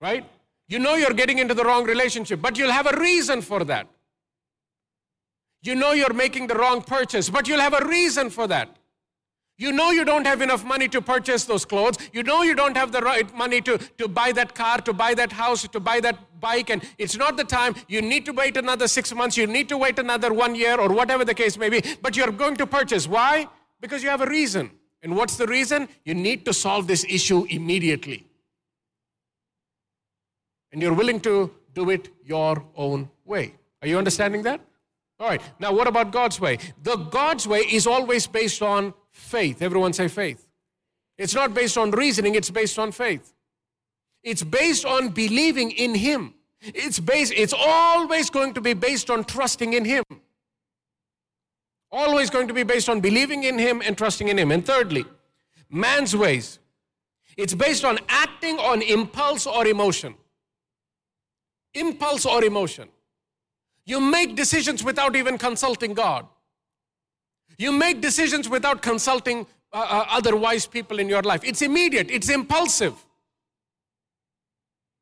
[0.00, 0.24] Right?
[0.66, 3.86] You know you're getting into the wrong relationship, but you'll have a reason for that.
[5.62, 8.76] You know you're making the wrong purchase, but you'll have a reason for that.
[9.60, 11.98] You know you don't have enough money to purchase those clothes.
[12.14, 15.12] You know you don't have the right money to, to buy that car, to buy
[15.12, 17.74] that house, to buy that bike, and it's not the time.
[17.86, 19.36] You need to wait another six months.
[19.36, 21.82] You need to wait another one year, or whatever the case may be.
[22.00, 23.06] But you're going to purchase.
[23.06, 23.48] Why?
[23.82, 24.70] Because you have a reason.
[25.02, 25.90] And what's the reason?
[26.06, 28.26] You need to solve this issue immediately.
[30.72, 33.56] And you're willing to do it your own way.
[33.82, 34.62] Are you understanding that?
[35.18, 35.42] All right.
[35.58, 36.56] Now, what about God's way?
[36.82, 39.62] The God's way is always based on faith.
[39.62, 40.46] Everyone say faith.
[41.18, 43.32] It's not based on reasoning, it's based on faith.
[44.22, 46.34] It's based on believing in Him.
[46.60, 50.04] It's based, it's always going to be based on trusting in Him.
[51.92, 54.50] Always going to be based on believing in Him and trusting in Him.
[54.50, 55.04] And thirdly,
[55.68, 56.58] man's ways.
[57.36, 60.14] It's based on acting on impulse or emotion.
[61.74, 62.88] Impulse or emotion.
[63.86, 66.26] You make decisions without even consulting God.
[67.60, 71.42] You make decisions without consulting uh, uh, other wise people in your life.
[71.44, 72.94] It's immediate, it's impulsive.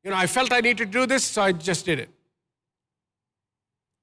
[0.02, 2.10] You know, I felt I needed to do this, so I just did it.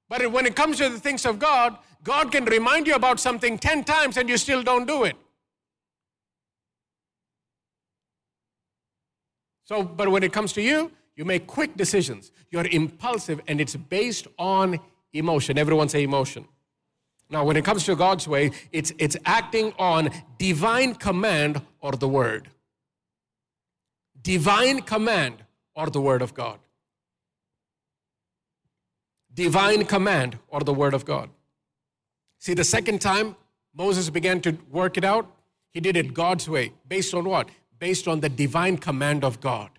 [0.08, 3.58] But when it comes to the things of God, God can remind you about something
[3.58, 5.16] 10 times and you still don't do it.
[9.64, 12.32] So, but when it comes to you, you make quick decisions.
[12.50, 14.78] You're impulsive and it's based on
[15.12, 15.58] emotion.
[15.58, 16.48] Everyone say emotion.
[17.28, 22.08] Now, when it comes to God's way, it's, it's acting on divine command or the
[22.08, 22.48] word.
[24.22, 25.42] Divine command
[25.74, 26.58] or the word of God.
[29.34, 31.28] Divine command or the word of God.
[32.38, 33.36] See, the second time
[33.74, 35.30] Moses began to work it out,
[35.72, 36.72] he did it God's way.
[36.88, 37.50] Based on what?
[37.78, 39.70] Based on the divine command of God.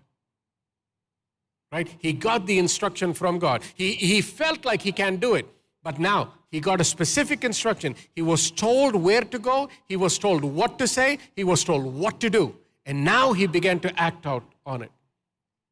[1.71, 1.89] Right?
[1.97, 3.63] He got the instruction from God.
[3.73, 5.47] He, he felt like he can do it.
[5.83, 7.95] But now he got a specific instruction.
[8.15, 11.85] He was told where to go, he was told what to say, he was told
[11.85, 12.55] what to do.
[12.85, 14.91] And now he began to act out on it.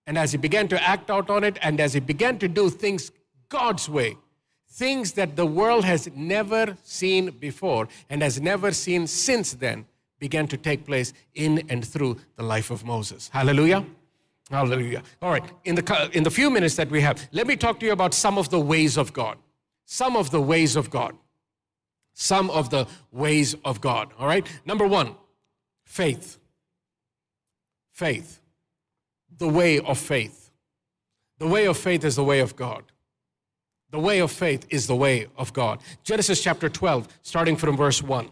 [0.07, 2.69] And as he began to act out on it, and as he began to do
[2.69, 3.11] things
[3.49, 4.17] God's way,
[4.69, 9.85] things that the world has never seen before and has never seen since then,
[10.19, 13.29] began to take place in and through the life of Moses.
[13.33, 13.85] Hallelujah.
[14.49, 15.01] Hallelujah.
[15.21, 17.85] All right, in the, in the few minutes that we have, let me talk to
[17.85, 19.37] you about some of the ways of God.
[19.85, 21.15] Some of the ways of God.
[22.13, 24.11] Some of the ways of God.
[24.17, 25.15] All right, number one,
[25.85, 26.37] faith.
[27.91, 28.39] Faith.
[29.37, 30.49] The way of faith.
[31.39, 32.83] The way of faith is the way of God.
[33.91, 35.81] The way of faith is the way of God.
[36.03, 38.29] Genesis chapter 12, starting from verse 1.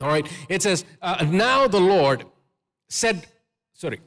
[0.00, 2.24] All right, it says, uh, Now the Lord
[2.88, 3.26] said,
[3.72, 4.00] sorry,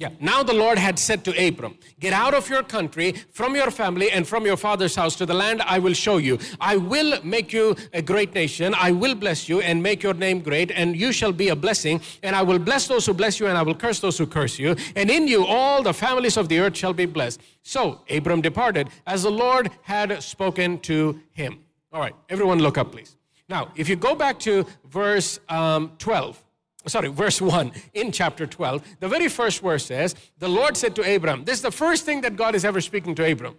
[0.00, 0.08] yeah.
[0.18, 4.10] Now the Lord had said to Abram, Get out of your country, from your family,
[4.10, 6.38] and from your father's house to the land I will show you.
[6.58, 8.74] I will make you a great nation.
[8.74, 12.00] I will bless you and make your name great, and you shall be a blessing.
[12.22, 14.58] And I will bless those who bless you, and I will curse those who curse
[14.58, 14.74] you.
[14.96, 17.42] And in you all the families of the earth shall be blessed.
[17.62, 21.58] So Abram departed as the Lord had spoken to him.
[21.92, 23.16] All right, everyone look up, please.
[23.50, 26.42] Now, if you go back to verse um, 12,
[26.86, 31.14] sorry, verse 1 in chapter 12, the very first verse says, The Lord said to
[31.14, 33.56] Abram, this is the first thing that God is ever speaking to Abram.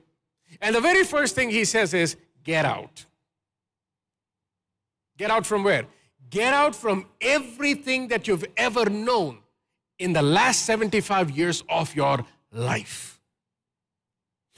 [0.61, 3.05] And the very first thing he says is, Get out.
[5.17, 5.85] Get out from where?
[6.29, 9.39] Get out from everything that you've ever known
[9.99, 13.21] in the last 75 years of your life.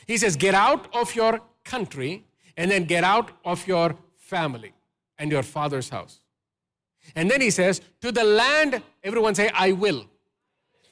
[0.07, 2.23] He says, Get out of your country
[2.55, 4.73] and then get out of your family
[5.17, 6.22] and your father's house.
[7.15, 10.05] And then he says, To the land, everyone say, I will.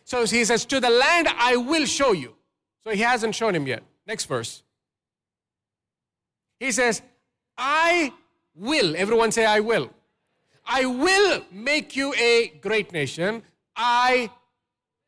[0.04, 2.36] So he says, To the land I will show you.
[2.84, 3.84] So he hasn't shown him yet.
[4.08, 4.63] Next verse.
[6.60, 7.02] He says,
[7.58, 8.13] I
[8.56, 8.95] will.
[8.95, 9.89] Everyone say, I will.
[10.65, 13.43] I will make you a great nation.
[13.76, 14.30] I,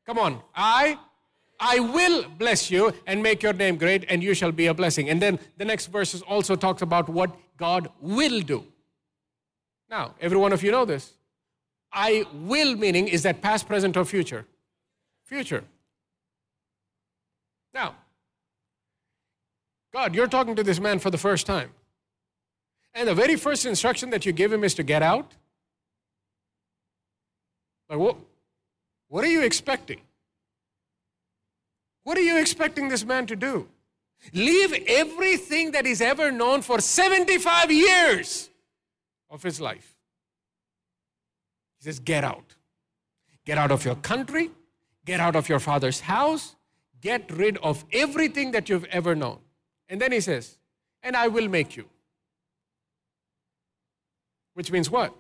[0.06, 0.98] come on, I,
[1.60, 5.10] I will bless you and make your name great, and you shall be a blessing.
[5.10, 8.66] And then the next verses also talks about what God will do.
[9.94, 11.14] Now, every one of you know this.
[11.92, 14.48] I will meaning is that past, present, or future?
[15.24, 15.64] Future.
[17.76, 17.94] Now,
[19.94, 21.70] God, you're talking to this man for the first time.
[22.96, 25.32] And the very first instruction that you give him is to get out.
[27.88, 28.16] Like, what,
[29.10, 30.02] what are you expecting?
[32.04, 33.68] What are you expecting this man to do?
[34.34, 38.50] Leave everything that he's ever known for 75 years
[39.34, 39.93] of his life.
[41.84, 42.56] He says, Get out.
[43.46, 44.52] Get out of your country,
[45.04, 46.56] get out of your father's house,
[47.02, 49.40] get rid of everything that you've ever known.
[49.90, 50.58] And then he says,
[51.02, 51.84] And I will make you.
[54.54, 55.14] Which means what?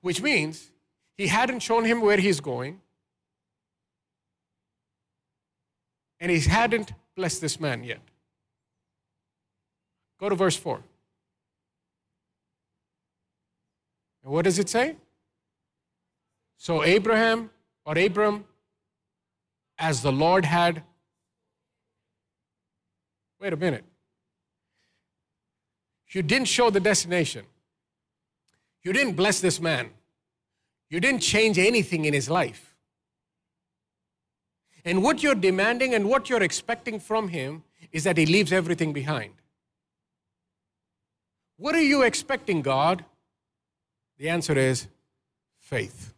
[0.00, 0.72] Which means
[1.16, 2.80] he hadn't shown him where he's going,
[6.18, 8.00] and he hadn't blessed this man yet.
[10.18, 10.82] Go to verse 4.
[14.24, 14.96] And what does it say?
[16.56, 17.50] So Abraham
[17.84, 18.44] or Abram,
[19.78, 20.82] as the Lord had
[23.40, 23.84] wait a minute.
[26.10, 27.44] You didn't show the destination.
[28.82, 29.90] You didn't bless this man.
[30.88, 32.74] You didn't change anything in his life.
[34.84, 38.92] And what you're demanding and what you're expecting from him is that he leaves everything
[38.92, 39.32] behind.
[41.56, 43.04] What are you expecting, God?
[44.18, 44.86] The answer is
[45.58, 46.14] faith.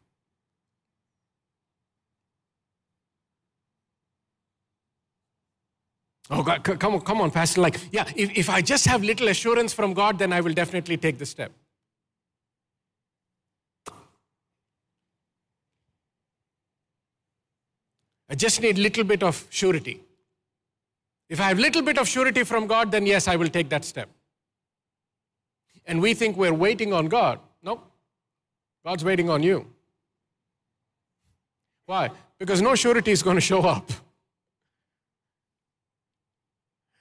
[6.30, 7.60] Oh, God, come on, come on, Pastor.
[7.62, 10.98] Like, yeah, if, if I just have little assurance from God, then I will definitely
[10.98, 11.52] take the step.
[18.30, 20.02] I just need a little bit of surety.
[21.30, 23.70] If I have a little bit of surety from God, then yes, I will take
[23.70, 24.10] that step.
[25.86, 27.40] And we think we're waiting on God.
[27.62, 27.80] No,
[28.84, 29.66] God's waiting on you.
[31.86, 32.10] Why?
[32.38, 33.90] Because no surety is going to show up.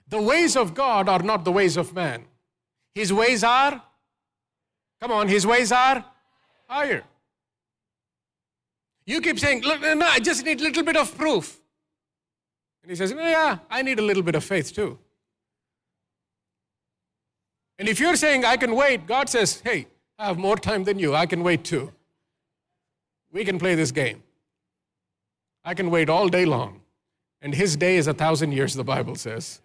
[0.10, 2.26] The ways of God are not the ways of man.
[2.96, 3.82] His ways are,
[5.02, 6.04] come on, his ways are
[6.68, 7.04] higher.
[9.06, 11.60] You keep saying, Look, no, I just need a little bit of proof.
[12.84, 14.98] And he says, oh, Yeah, I need a little bit of faith too.
[17.80, 19.88] And if you're saying, I can wait, God says, Hey,
[20.18, 21.16] I have more time than you.
[21.16, 21.94] I can wait too.
[23.32, 24.24] We can play this game.
[25.64, 26.82] I can wait all day long.
[27.42, 29.62] And his day is a thousand years, the Bible says.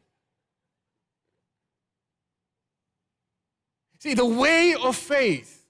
[4.03, 5.64] See, the way of faith.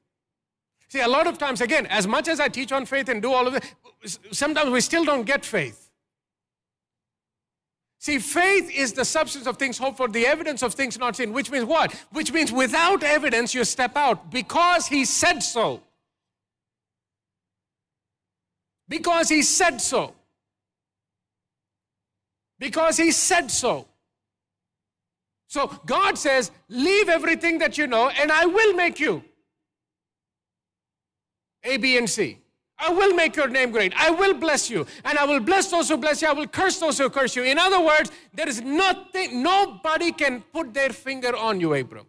[0.88, 3.30] See, a lot of times, again, as much as I teach on faith and do
[3.30, 3.76] all of it,
[4.30, 5.90] sometimes we still don't get faith.
[7.98, 11.34] See, faith is the substance of things hoped for, the evidence of things not seen,
[11.34, 11.92] which means what?
[12.12, 15.82] Which means without evidence, you step out because he said so.
[18.88, 20.14] Because he said so.
[22.58, 23.88] Because he said so.
[25.52, 29.22] So God says, Leave everything that you know, and I will make you.
[31.62, 32.38] A, B, and C.
[32.78, 33.92] I will make your name great.
[33.94, 34.86] I will bless you.
[35.04, 36.28] And I will bless those who bless you.
[36.28, 37.42] I will curse those who curse you.
[37.42, 42.06] In other words, there is nothing, nobody can put their finger on you, Abram.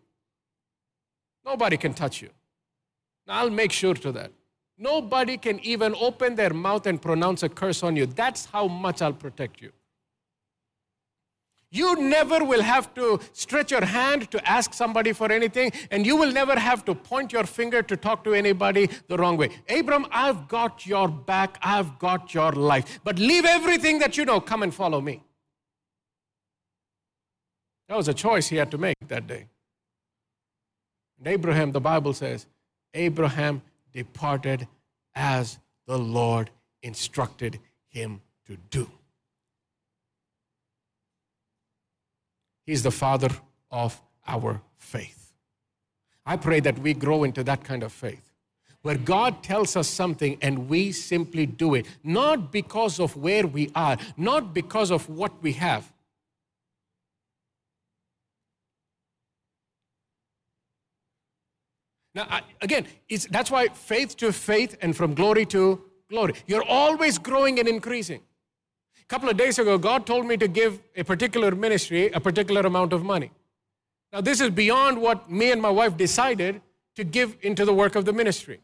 [1.46, 2.30] Nobody can touch you.
[3.28, 4.32] Now, I'll make sure to that.
[4.78, 8.06] Nobody can even open their mouth and pronounce a curse on you.
[8.06, 9.74] That's how much I'll protect you.
[11.74, 16.16] You never will have to stretch your hand to ask somebody for anything, and you
[16.16, 19.50] will never have to point your finger to talk to anybody the wrong way.
[19.68, 24.40] Abram, I've got your back, I've got your life, but leave everything that you know,
[24.40, 25.24] come and follow me.
[27.90, 29.48] That was a choice he had to make that day.
[31.18, 32.46] And Abraham, the Bible says,
[32.94, 34.68] Abraham departed
[35.16, 35.58] as
[35.88, 36.52] the Lord
[36.84, 38.88] instructed him to do.
[42.66, 43.30] He's the father
[43.72, 45.34] of our faith.
[46.26, 48.34] I pray that we grow into that kind of faith
[48.84, 53.72] where God tells us something and we simply do it, not because of where we
[53.76, 55.90] are, not because of what we have.
[62.14, 62.86] Now, I, again,
[63.32, 66.36] that's why faith to faith and from glory to glory.
[66.46, 68.22] You're always growing and increasing.
[69.04, 72.62] A couple of days ago, God told me to give a particular ministry a particular
[72.62, 73.32] amount of money.
[74.14, 76.62] Now, this is beyond what me and my wife decided
[76.96, 78.62] to give into the work of the ministry.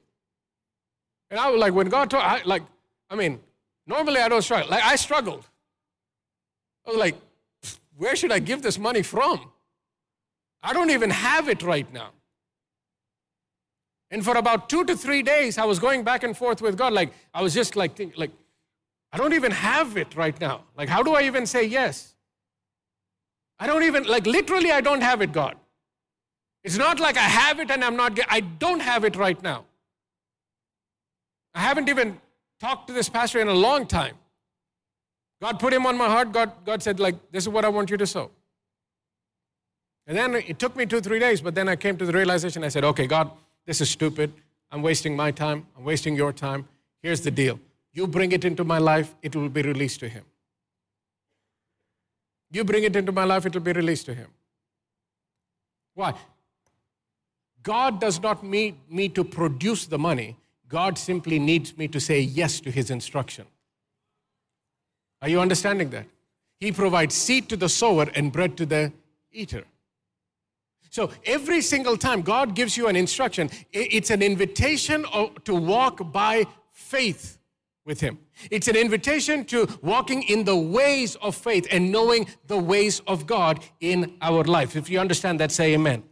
[1.29, 2.63] And I was like, when God told, I, like,
[3.09, 3.39] I mean,
[3.85, 4.69] normally I don't struggle.
[4.69, 5.45] Like, I struggled.
[6.87, 7.15] I was like,
[7.97, 9.51] where should I give this money from?
[10.63, 12.11] I don't even have it right now.
[14.11, 16.93] And for about two to three days, I was going back and forth with God.
[16.93, 18.31] Like, I was just like, think, like,
[19.11, 20.63] I don't even have it right now.
[20.77, 22.13] Like, how do I even say yes?
[23.59, 25.55] I don't even, like, literally, I don't have it, God.
[26.63, 29.65] It's not like I have it and I'm not, I don't have it right now.
[31.53, 32.19] I haven't even
[32.59, 34.15] talked to this pastor in a long time.
[35.41, 36.31] God put him on my heart.
[36.31, 38.29] God, God said, like, this is what I want you to sow.
[40.05, 42.63] And then it took me two, three days, but then I came to the realization.
[42.63, 43.31] I said, okay, God,
[43.65, 44.33] this is stupid.
[44.71, 45.65] I'm wasting my time.
[45.77, 46.67] I'm wasting your time.
[47.01, 47.59] Here's the deal
[47.99, 50.25] you bring it into my life, it will be released to him.
[52.57, 54.29] You bring it into my life, it will be released to him.
[55.93, 56.13] Why?
[57.61, 60.37] God does not need me to produce the money.
[60.69, 63.45] God simply needs me to say yes to his instruction.
[65.21, 66.05] Are you understanding that?
[66.59, 68.93] He provides seed to the sower and bread to the
[69.31, 69.65] eater.
[70.89, 75.05] So every single time God gives you an instruction, it's an invitation
[75.43, 77.38] to walk by faith
[77.89, 78.19] with Him.
[78.51, 83.25] It's an invitation to walking in the ways of faith and knowing the ways of
[83.25, 84.77] God in our life.
[84.77, 86.03] If you understand that, say amen.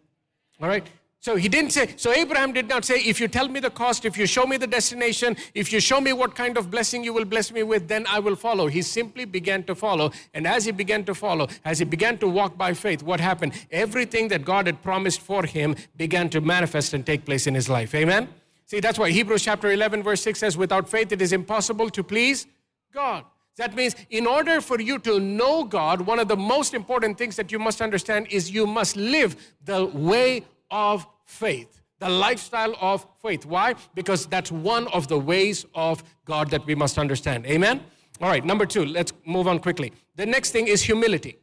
[0.59, 0.85] All right?
[1.19, 4.05] So he didn't say, so Abraham did not say, if you tell me the cost,
[4.05, 7.13] if you show me the destination, if you show me what kind of blessing you
[7.13, 8.67] will bless me with, then I will follow.
[8.67, 10.11] He simply began to follow.
[10.33, 13.53] And as he began to follow, as he began to walk by faith, what happened?
[13.71, 17.69] Everything that God had promised for him began to manifest and take place in his
[17.69, 17.93] life.
[17.93, 18.29] Amen?
[18.67, 22.03] See, that's why Hebrews chapter 11, verse 6 says, without faith it is impossible to
[22.03, 22.47] please
[22.93, 23.23] God.
[23.55, 27.35] That means, in order for you to know God, one of the most important things
[27.37, 33.07] that you must understand is you must live the way of faith, the lifestyle of
[33.21, 33.45] faith.
[33.45, 33.73] Why?
[33.95, 37.47] Because that's one of the ways of God that we must understand.
[37.47, 37.81] Amen?
[38.21, 39.93] All right, number two, let's move on quickly.
[40.17, 41.39] The next thing is humility.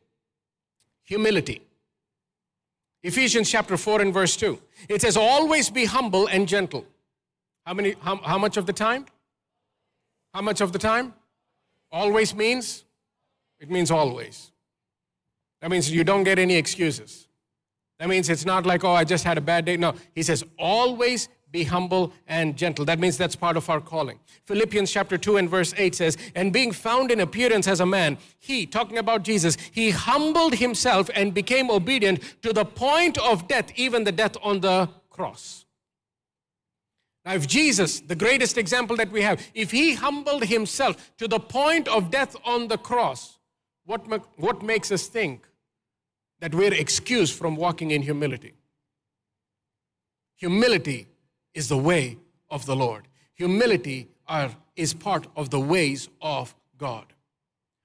[1.05, 1.63] Humility.
[3.03, 4.61] Ephesians chapter 4 and verse 2.
[4.89, 6.87] It says, Always be humble and gentle.
[7.67, 9.07] How, many, how, how much of the time?
[10.33, 11.15] How much of the time?
[11.91, 12.85] Always means?
[13.61, 14.53] It means always.
[15.61, 17.29] That means you don't get any excuses.
[17.99, 19.77] That means it's not like, oh, I just had a bad day.
[19.77, 22.85] No, he says, always be humble and gentle.
[22.85, 24.19] That means that's part of our calling.
[24.45, 28.19] Philippians chapter 2 and verse 8 says, And being found in appearance as a man,
[28.41, 33.71] he, talking about Jesus, he humbled himself and became obedient to the point of death,
[33.77, 35.64] even the death on the cross.
[37.25, 41.41] Now, if Jesus, the greatest example that we have, if he humbled himself to the
[41.41, 43.39] point of death on the cross,
[43.87, 44.03] what,
[44.37, 45.47] what makes us think
[46.41, 48.53] that we're excused from walking in humility.
[50.37, 51.07] Humility
[51.55, 52.19] is the way
[52.51, 53.09] of the Lord.
[53.35, 57.07] Humility are, is part of the ways of God.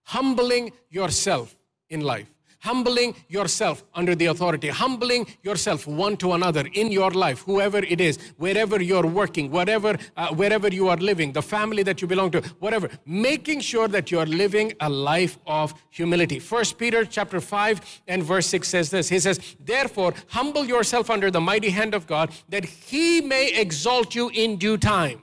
[0.04, 1.56] Humbling yourself
[1.90, 2.30] in life
[2.60, 8.02] humbling yourself under the authority, humbling yourself one to another in your life, whoever it
[8.02, 12.32] is, wherever you're working, whatever, uh, wherever you are living, the family that you belong
[12.32, 16.40] to, whatever, making sure that you are living a life of humility.
[16.40, 19.10] First Peter chapter 5 and verse 6 says this.
[19.10, 24.16] He says, Therefore, humble yourself under the mighty hand of God, that he may exalt
[24.16, 25.22] you in due time.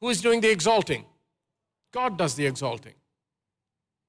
[0.00, 1.04] Who is doing the exalting?
[1.92, 2.94] God does the exalting.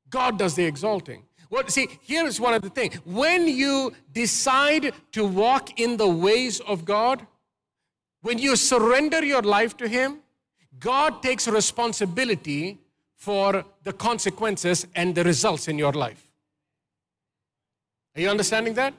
[0.10, 1.24] God does the exalting.
[1.68, 2.96] See, here's one of the things.
[3.06, 7.26] When you decide to walk in the ways of God,
[8.22, 10.20] when you surrender your life to Him,
[10.80, 12.78] God takes responsibility
[13.16, 16.26] for the consequences and the results in your life.
[18.16, 18.94] Are you understanding that?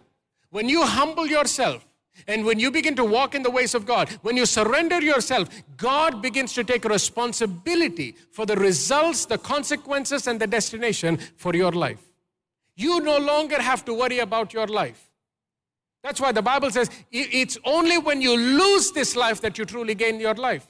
[0.51, 1.86] When you humble yourself
[2.26, 5.48] and when you begin to walk in the ways of God, when you surrender yourself,
[5.76, 11.72] God begins to take responsibility for the results, the consequences, and the destination for your
[11.72, 12.09] life.
[12.80, 15.10] You no longer have to worry about your life.
[16.02, 19.94] That's why the Bible says it's only when you lose this life that you truly
[19.94, 20.66] gain your life.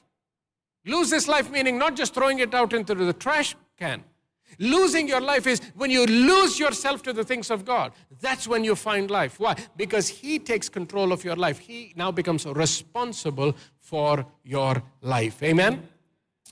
[0.84, 4.02] Lose this life meaning not just throwing it out into the trash can.
[4.58, 7.92] Losing your life is when you lose yourself to the things of God.
[8.20, 9.38] That's when you find life.
[9.38, 9.54] Why?
[9.76, 11.58] Because He takes control of your life.
[11.60, 15.40] He now becomes responsible for your life.
[15.44, 15.88] Amen?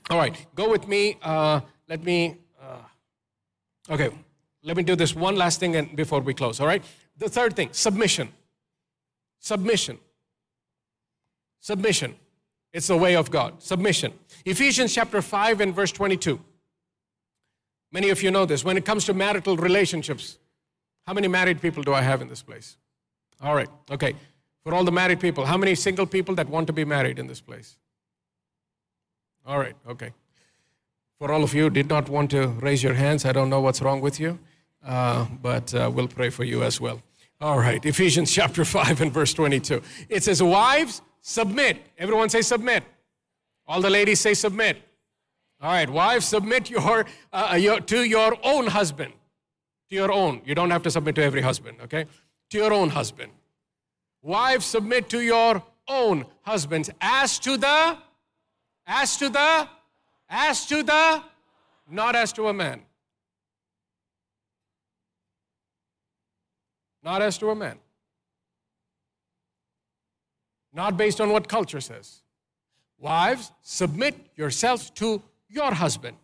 [0.09, 1.17] All right, go with me.
[1.21, 2.37] Uh, let me.
[2.61, 4.09] Uh, okay,
[4.63, 6.83] let me do this one last thing and before we close, all right?
[7.17, 8.29] The third thing, submission.
[9.39, 9.97] Submission.
[11.61, 12.15] Submission.
[12.73, 13.63] It's the way of God.
[13.63, 14.13] Submission.
[14.45, 16.39] Ephesians chapter 5 and verse 22.
[17.91, 18.63] Many of you know this.
[18.63, 20.37] When it comes to marital relationships,
[21.07, 22.77] how many married people do I have in this place?
[23.41, 24.13] All right, okay.
[24.63, 27.27] For all the married people, how many single people that want to be married in
[27.27, 27.77] this place?
[29.45, 30.11] All right, okay.
[31.17, 33.81] For all of you did not want to raise your hands, I don't know what's
[33.81, 34.37] wrong with you
[34.85, 37.01] uh, but uh, we'll pray for you as well.
[37.41, 39.81] All right, Ephesians chapter 5 and verse 22.
[40.09, 41.77] It says, Wives, submit.
[41.97, 42.83] Everyone say submit.
[43.67, 44.77] All the ladies say submit.
[45.61, 49.13] All right, wives, submit your, uh, your, to your own husband.
[49.89, 50.41] To your own.
[50.45, 52.05] You don't have to submit to every husband, okay?
[52.51, 53.31] To your own husband.
[54.21, 56.89] Wives, submit to your own husbands.
[57.01, 57.97] As to the,
[58.87, 59.67] as to the,
[60.29, 61.23] as to the,
[61.89, 62.81] not as to a man.
[67.03, 67.77] Not as to a man.
[70.73, 72.21] Not based on what culture says.
[72.99, 76.17] Wives, submit yourselves to your husband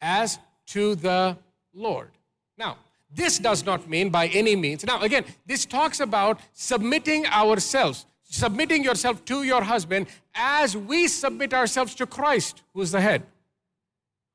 [0.00, 1.38] as to the
[1.72, 2.10] Lord.
[2.58, 2.76] Now,
[3.14, 4.84] this does not mean by any means.
[4.84, 11.54] Now, again, this talks about submitting ourselves, submitting yourself to your husband as we submit
[11.54, 13.22] ourselves to Christ, who is the head.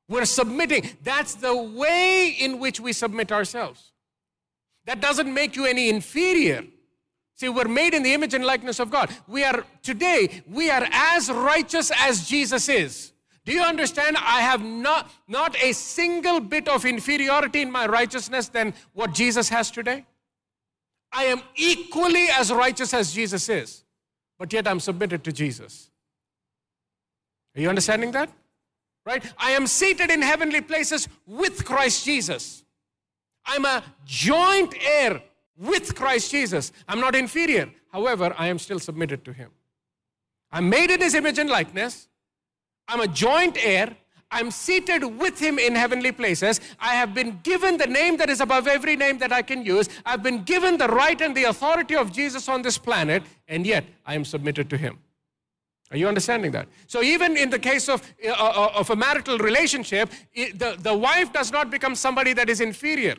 [0.08, 0.88] We're submitting.
[1.02, 3.92] That's the way in which we submit ourselves.
[4.88, 6.64] That doesn't make you any inferior.
[7.34, 9.14] See, we're made in the image and likeness of God.
[9.26, 13.12] We are, today, we are as righteous as Jesus is.
[13.44, 14.16] Do you understand?
[14.16, 19.50] I have not, not a single bit of inferiority in my righteousness than what Jesus
[19.50, 20.06] has today.
[21.12, 23.84] I am equally as righteous as Jesus is,
[24.38, 25.90] but yet I'm submitted to Jesus.
[27.54, 28.30] Are you understanding that?
[29.04, 29.22] Right?
[29.36, 32.64] I am seated in heavenly places with Christ Jesus.
[33.48, 35.22] I'm a joint heir
[35.56, 36.72] with Christ Jesus.
[36.86, 37.70] I'm not inferior.
[37.92, 39.50] However, I am still submitted to Him.
[40.52, 42.08] I'm made in His image and likeness.
[42.86, 43.96] I'm a joint heir.
[44.30, 46.60] I'm seated with him in heavenly places.
[46.78, 49.88] I have been given the name that is above every name that I can use.
[50.04, 53.86] I've been given the right and the authority of Jesus on this planet, and yet
[54.04, 54.98] I am submitted to him.
[55.90, 56.68] Are you understanding that?
[56.86, 61.32] So, even in the case of, uh, uh of a marital relationship, the, the wife
[61.32, 63.14] does not become somebody that is inferior.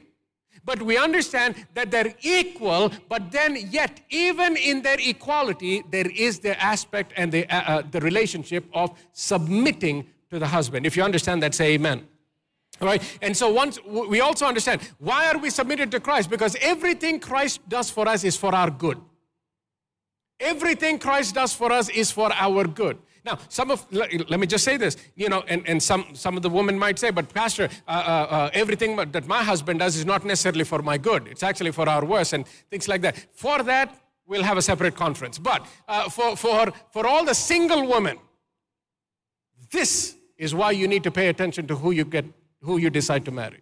[0.65, 6.39] But we understand that they're equal, but then yet, even in their equality, there is
[6.39, 10.85] the aspect and the, uh, uh, the relationship of submitting to the husband.
[10.85, 12.07] If you understand that, say amen.
[12.81, 13.01] All right?
[13.21, 16.29] And so once we also understand why are we submitted to Christ?
[16.29, 18.99] Because everything Christ does for us is for our good.
[20.39, 22.97] Everything Christ does for us is for our good.
[23.25, 26.43] Now, some of, let me just say this, you know, and, and some, some of
[26.43, 30.05] the women might say, but Pastor, uh, uh, uh, everything that my husband does is
[30.05, 31.27] not necessarily for my good.
[31.27, 33.17] It's actually for our worse and things like that.
[33.33, 33.93] For that,
[34.25, 35.37] we'll have a separate conference.
[35.37, 38.17] But uh, for, for, for all the single women,
[39.71, 42.25] this is why you need to pay attention to who you get,
[42.61, 43.61] who you decide to marry.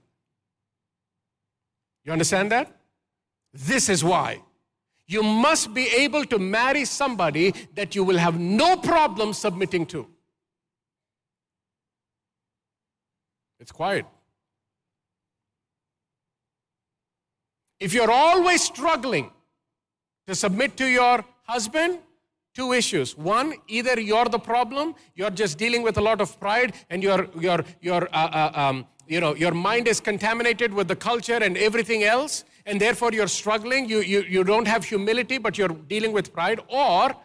[2.04, 2.80] You understand that?
[3.54, 4.44] This is why.
[5.08, 10.08] You must be able to marry somebody that you will have no problem submitting to.
[13.60, 14.06] It's quiet.
[17.80, 19.32] If you're always struggling
[20.28, 22.00] to submit to your husband,
[22.54, 23.16] two issues.
[23.16, 27.30] One, either you're the problem, you're just dealing with a lot of pride, and your
[27.40, 31.56] your your uh, uh, um, you know your mind is contaminated with the culture and
[31.56, 33.90] everything else, and therefore you're struggling.
[33.90, 37.16] You you you don't have humility, but you're dealing with pride, or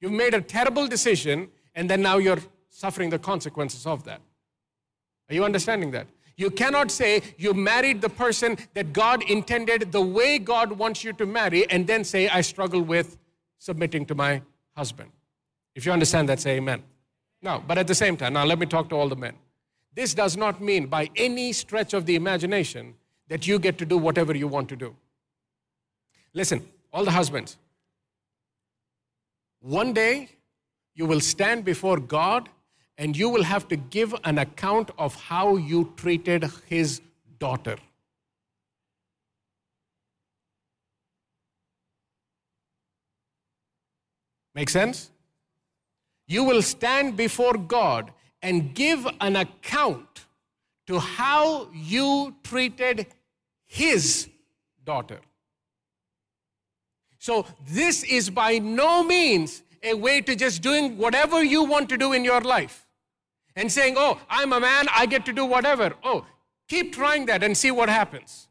[0.00, 4.20] you've made a terrible decision, and then now you're suffering the consequences of that.
[5.28, 6.06] Are you understanding that?
[6.36, 11.12] You cannot say you married the person that God intended the way God wants you
[11.14, 13.18] to marry, and then say, I struggle with
[13.58, 14.42] submitting to my
[14.76, 15.10] husband.
[15.74, 16.82] If you understand that, say amen.
[17.42, 19.34] No, but at the same time, now let me talk to all the men.
[19.94, 22.94] This does not mean by any stretch of the imagination
[23.28, 24.94] that you get to do whatever you want to do.
[26.34, 27.56] Listen, all the husbands,
[29.60, 30.30] one day
[30.94, 32.48] you will stand before God
[32.96, 37.00] and you will have to give an account of how you treated his
[37.38, 37.76] daughter.
[44.54, 45.10] Make sense?
[46.26, 48.12] You will stand before God
[48.42, 50.26] and give an account
[50.88, 53.06] to how you treated
[53.68, 54.28] his
[54.84, 55.20] daughter.
[57.20, 61.96] So, this is by no means a way to just doing whatever you want to
[61.96, 62.86] do in your life
[63.54, 65.92] and saying, Oh, I'm a man, I get to do whatever.
[66.02, 66.26] Oh,
[66.68, 68.48] keep trying that and see what happens.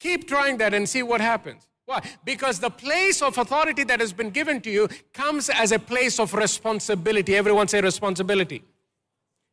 [0.00, 1.68] Keep trying that and see what happens.
[1.86, 2.02] Why?
[2.24, 6.18] Because the place of authority that has been given to you comes as a place
[6.18, 7.36] of responsibility.
[7.36, 8.64] Everyone say responsibility.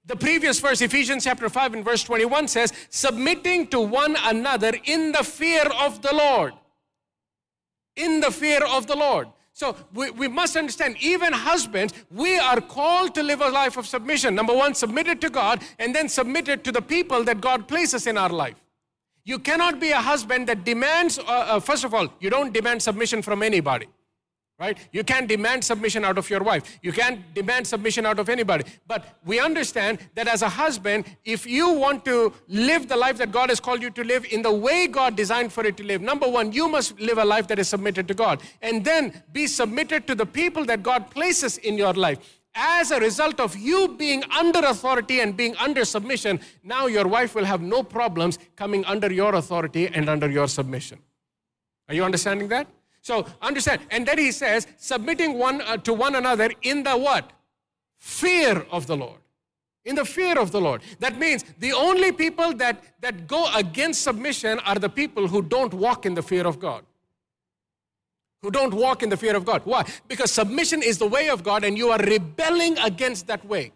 [0.05, 5.13] The previous verse, Ephesians chapter 5 and verse 21 says, submitting to one another in
[5.13, 6.53] the fear of the Lord.
[7.95, 9.29] In the fear of the Lord.
[9.53, 13.85] So we, we must understand, even husbands, we are called to live a life of
[13.85, 14.35] submission.
[14.35, 18.17] Number one, submitted to God, and then submitted to the people that God places in
[18.17, 18.57] our life.
[19.23, 22.81] You cannot be a husband that demands, uh, uh, first of all, you don't demand
[22.81, 23.87] submission from anybody.
[24.59, 24.77] Right?
[24.91, 26.79] You can't demand submission out of your wife.
[26.83, 28.65] You can't demand submission out of anybody.
[28.87, 33.31] But we understand that as a husband, if you want to live the life that
[33.31, 36.01] God has called you to live in the way God designed for it to live,
[36.01, 38.41] number one, you must live a life that is submitted to God.
[38.61, 42.19] And then be submitted to the people that God places in your life
[42.55, 47.35] as a result of you being under authority and being under submission, now your wife
[47.35, 50.99] will have no problems coming under your authority and under your submission.
[51.89, 52.67] Are you understanding that?
[53.03, 53.81] So understand.
[53.91, 57.31] And then he says, submitting one uh, to one another in the what?
[57.97, 59.19] Fear of the Lord.
[59.85, 60.81] In the fear of the Lord.
[60.99, 65.73] That means the only people that, that go against submission are the people who don't
[65.73, 66.83] walk in the fear of God
[68.41, 69.61] who don't walk in the fear of God.
[69.63, 69.85] Why?
[70.07, 73.71] Because submission is the way of God and you are rebelling against that way.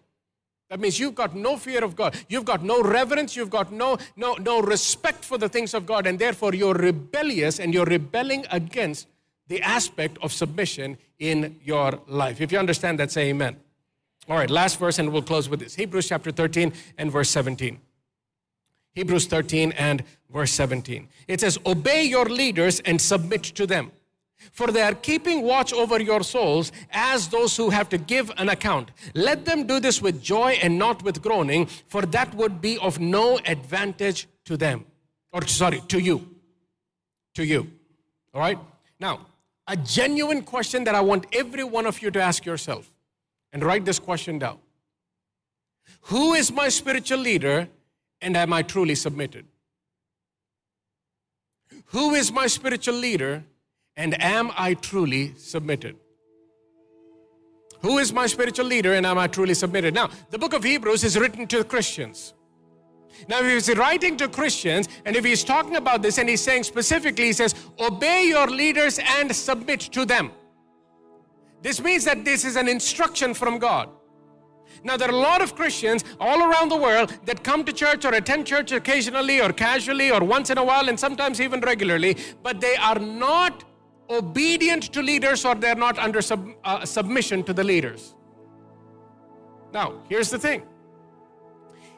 [0.69, 2.17] That means you've got no fear of God.
[2.27, 3.37] You've got no reverence.
[3.37, 6.05] You've got no, no, no respect for the things of God.
[6.05, 9.07] And therefore, you're rebellious and you're rebelling against
[9.47, 12.41] the aspect of submission in your life.
[12.41, 13.57] If you understand that, say amen.
[14.29, 17.79] All right, last verse, and we'll close with this Hebrews chapter 13 and verse 17.
[18.93, 21.07] Hebrews 13 and verse 17.
[21.27, 23.91] It says, Obey your leaders and submit to them,
[24.51, 28.49] for they are keeping watch over your souls as those who have to give an
[28.49, 28.91] account.
[29.13, 32.99] Let them do this with joy and not with groaning, for that would be of
[32.99, 34.83] no advantage to them.
[35.31, 36.27] Or, sorry, to you.
[37.35, 37.69] To you.
[38.33, 38.57] All right?
[38.99, 39.26] Now,
[39.67, 42.93] a genuine question that I want every one of you to ask yourself
[43.51, 44.59] and write this question down
[46.01, 47.67] Who is my spiritual leader
[48.21, 49.45] and am I truly submitted?
[51.87, 53.43] Who is my spiritual leader
[53.95, 55.95] and am I truly submitted?
[57.81, 59.93] Who is my spiritual leader and am I truly submitted?
[59.93, 62.33] Now, the book of Hebrews is written to Christians.
[63.27, 66.63] Now, if he's writing to Christians and if he's talking about this and he's saying
[66.63, 70.31] specifically, he says, Obey your leaders and submit to them.
[71.61, 73.89] This means that this is an instruction from God.
[74.83, 78.05] Now, there are a lot of Christians all around the world that come to church
[78.05, 82.15] or attend church occasionally or casually or once in a while and sometimes even regularly,
[82.43, 83.63] but they are not
[84.09, 88.15] obedient to leaders or they're not under sub, uh, submission to the leaders.
[89.73, 90.63] Now, here's the thing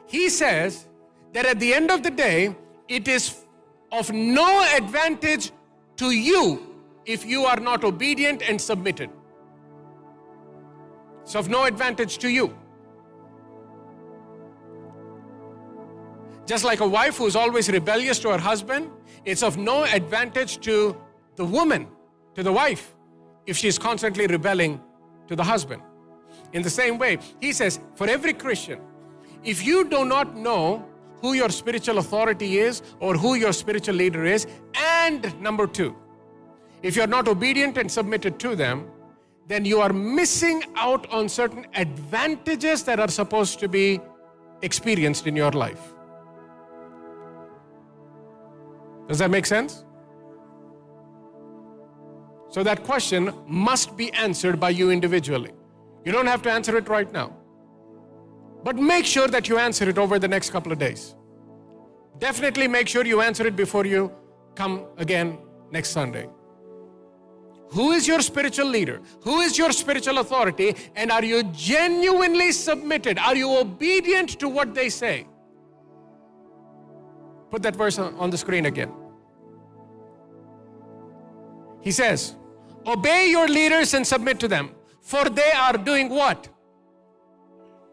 [0.06, 0.86] He says
[1.32, 2.54] that at the end of the day,
[2.88, 3.44] it is
[3.92, 5.52] of no advantage
[5.96, 6.66] to you
[7.06, 9.10] if you are not obedient and submitted.
[11.22, 12.56] It's of no advantage to you.
[16.46, 18.90] Just like a wife who's always rebellious to her husband,
[19.24, 20.96] it's of no advantage to
[21.36, 21.86] the woman,
[22.34, 22.94] to the wife,
[23.46, 24.80] if she's constantly rebelling
[25.28, 25.82] to the husband.
[26.52, 28.80] In the same way, he says, for every Christian,
[29.44, 30.84] if you do not know
[31.20, 35.96] who your spiritual authority is or who your spiritual leader is, and number two,
[36.82, 38.90] if you're not obedient and submitted to them,
[39.46, 44.00] then you are missing out on certain advantages that are supposed to be
[44.62, 45.92] experienced in your life.
[49.08, 49.84] Does that make sense?
[52.48, 55.52] So that question must be answered by you individually.
[56.04, 57.36] You don't have to answer it right now.
[58.62, 61.14] But make sure that you answer it over the next couple of days.
[62.18, 64.12] Definitely make sure you answer it before you
[64.54, 65.38] come again
[65.70, 66.28] next Sunday.
[67.70, 69.00] Who is your spiritual leader?
[69.22, 70.74] Who is your spiritual authority?
[70.96, 73.18] And are you genuinely submitted?
[73.18, 75.26] Are you obedient to what they say?
[77.50, 78.92] Put that verse on the screen again.
[81.80, 82.36] He says,
[82.86, 86.48] Obey your leaders and submit to them, for they are doing what?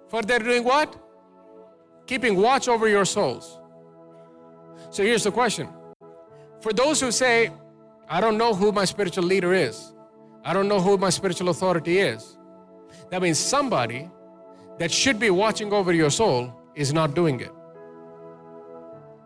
[0.10, 0.96] For they're doing what?
[2.06, 3.60] Keeping watch over your souls.
[4.90, 5.70] So here's the question
[6.62, 7.52] For those who say,
[8.10, 9.94] I don't know who my spiritual leader is,
[10.44, 12.38] I don't know who my spiritual authority is,
[13.10, 14.10] that means somebody
[14.80, 17.52] that should be watching over your soul is not doing it.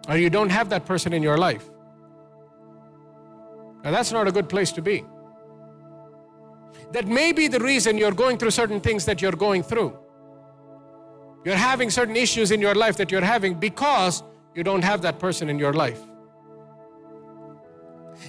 [0.07, 1.69] Or you don't have that person in your life.
[3.84, 5.05] Now, that's not a good place to be.
[6.91, 9.97] That may be the reason you're going through certain things that you're going through.
[11.43, 14.23] You're having certain issues in your life that you're having because
[14.55, 15.99] you don't have that person in your life.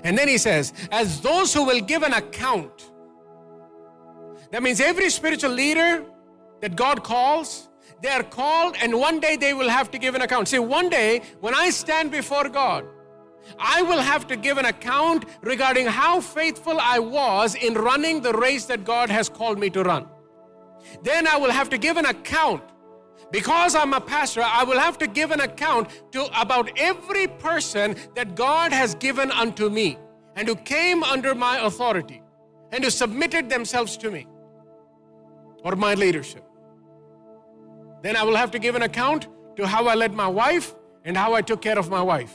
[0.04, 2.90] And then he says, as those who will give an account.
[4.50, 6.04] That means every spiritual leader
[6.60, 7.68] that God calls,
[8.02, 10.48] they are called and one day they will have to give an account.
[10.48, 12.84] See, one day when I stand before God,
[13.58, 18.32] I will have to give an account regarding how faithful I was in running the
[18.32, 20.06] race that God has called me to run.
[21.02, 22.62] Then I will have to give an account.
[23.33, 27.97] Because I'm a pastor, I will have to give an account to about every person
[28.14, 29.99] that God has given unto me
[30.37, 32.22] and who came under my authority
[32.72, 34.26] and who submitted themselves to me
[35.64, 36.45] or my leadership.
[38.03, 40.74] Then I will have to give an account to how I led my wife
[41.05, 42.35] and how I took care of my wife.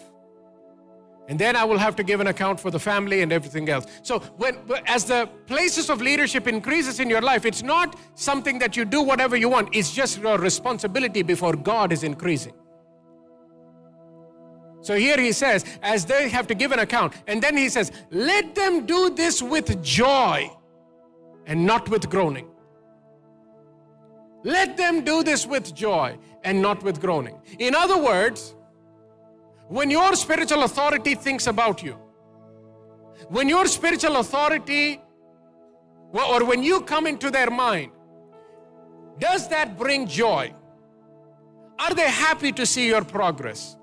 [1.28, 3.86] And then I will have to give an account for the family and everything else.
[4.01, 8.78] So when as the places of leadership increases in your life, it's not something that
[8.78, 9.75] you do whatever you want.
[9.75, 12.53] It's just your responsibility before God is increasing.
[14.82, 17.91] So here he says, as they have to give an account, and then he says,
[18.09, 20.49] let them do this with joy
[21.45, 22.47] and not with groaning.
[24.45, 27.38] Let them do this with joy and not with groaning.
[27.59, 28.55] In other words,
[29.70, 31.97] when your spiritual authority thinks about you,
[33.30, 35.01] when your spiritual authority,
[36.13, 37.91] or when you come into their mind,
[39.20, 40.53] does that bring joy?
[41.80, 43.76] Are they happy to see your progress?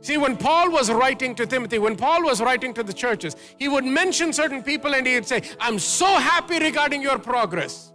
[0.00, 3.68] See, when Paul was writing to Timothy, when Paul was writing to the churches, he
[3.68, 7.92] would mention certain people and he would say, I'm so happy regarding your progress.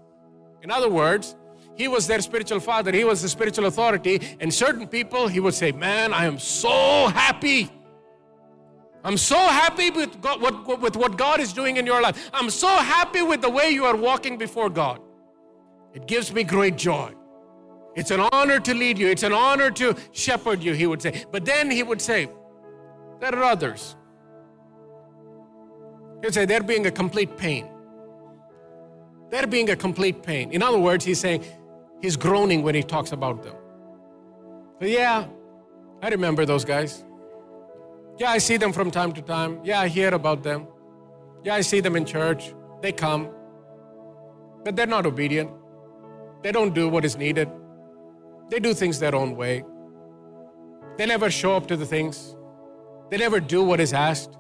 [0.62, 1.36] In other words,
[1.80, 4.20] He was their spiritual father, he was the spiritual authority.
[4.42, 7.72] And certain people, he would say, Man, I am so happy.
[9.02, 12.30] I'm so happy with, God, what, with what God is doing in your life.
[12.34, 15.00] I'm so happy with the way you are walking before God.
[15.94, 17.14] It gives me great joy.
[17.96, 21.24] It's an honor to lead you, it's an honor to shepherd you, he would say.
[21.32, 22.28] But then he would say,
[23.22, 23.96] There are others.
[26.22, 27.70] He'd say, They're being a complete pain.
[29.30, 30.52] They're being a complete pain.
[30.52, 31.46] In other words, he's saying,
[32.02, 33.56] He's groaning when he talks about them.
[34.82, 35.28] So, yeah,
[36.02, 37.04] I remember those guys.
[38.18, 39.60] Yeah, I see them from time to time.
[39.64, 40.68] Yeah, I hear about them.
[41.44, 42.54] Yeah, I see them in church.
[42.82, 43.30] They come.
[44.64, 45.52] But they're not obedient.
[46.44, 47.50] They don't do what is needed.
[48.50, 49.64] They do things their own way.
[50.98, 52.36] They never show up to the things.
[53.10, 54.38] They never do what is asked.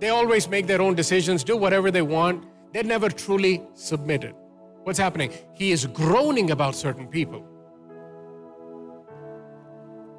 [0.00, 2.44] They always make their own decisions, do whatever they want.
[2.72, 4.34] They never truly submitted.
[4.84, 5.32] What's happening?
[5.54, 7.44] He is groaning about certain people.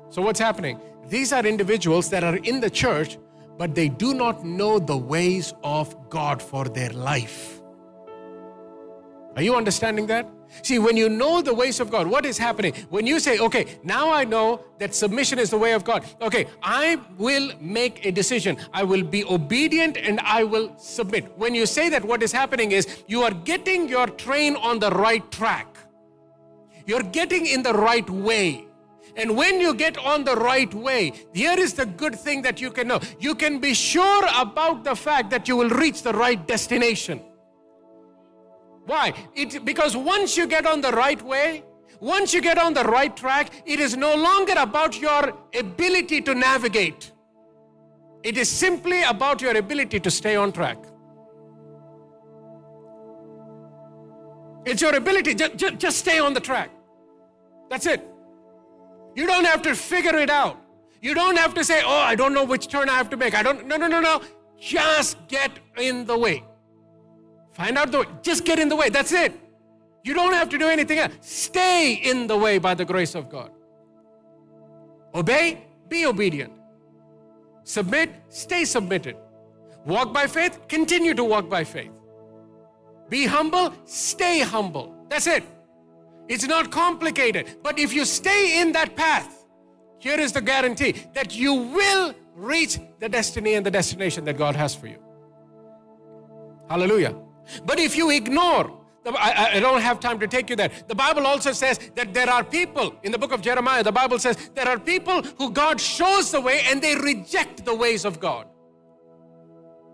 [0.10, 0.80] So, what's happening?
[1.10, 3.18] These are individuals that are in the church,
[3.58, 7.62] but they do not know the ways of God for their life.
[9.36, 10.30] Are you understanding that?
[10.62, 12.74] See, when you know the ways of God, what is happening?
[12.90, 16.06] When you say, okay, now I know that submission is the way of God.
[16.22, 18.58] Okay, I will make a decision.
[18.74, 21.38] I will be obedient and I will submit.
[21.38, 24.92] When you say that, what is happening is you are getting your train on the
[24.92, 25.68] right track.
[26.86, 28.68] You're getting in the right way.
[29.16, 32.72] And when you get on the right way, here is the good thing that you
[32.72, 33.00] can know.
[33.20, 37.22] You can be sure about the fact that you will reach the right destination.
[38.86, 39.14] Why?
[39.36, 41.64] It, because once you get on the right way,
[42.00, 46.36] once you get on the right track, it is no longer about your ability to
[46.36, 47.12] navigate.
[48.24, 50.78] It is simply about your ability to stay on track.
[54.66, 56.70] It's your ability, just, just, just stay on the track.
[57.70, 58.06] That's it.
[59.16, 60.58] You don't have to figure it out.
[61.02, 63.36] You don't have to say, oh, I don't know which turn I have to make.
[63.36, 64.22] I don't, no, no, no, no.
[64.58, 66.44] Just get in the way.
[67.54, 68.06] Find out the way.
[68.22, 68.90] Just get in the way.
[68.90, 69.40] That's it.
[70.04, 71.14] You don't have to do anything else.
[71.22, 73.52] Stay in the way by the grace of God.
[75.16, 76.52] Obey, be obedient.
[77.64, 79.16] Submit, stay submitted.
[79.86, 81.92] Walk by faith, continue to walk by faith.
[83.10, 84.96] Be humble, stay humble.
[85.08, 85.44] That's it.
[86.28, 87.58] It's not complicated.
[87.62, 89.46] But if you stay in that path,
[90.00, 94.56] here is the guarantee that you will reach the destiny and the destination that God
[94.56, 94.98] has for you.
[96.70, 97.16] Hallelujah.
[97.66, 100.72] But if you ignore, I, don't have time to take you there.
[100.88, 104.18] The Bible also says that there are people, in the book of Jeremiah, the Bible
[104.18, 108.20] says there are people who God shows the way and they reject the ways of
[108.20, 108.48] God.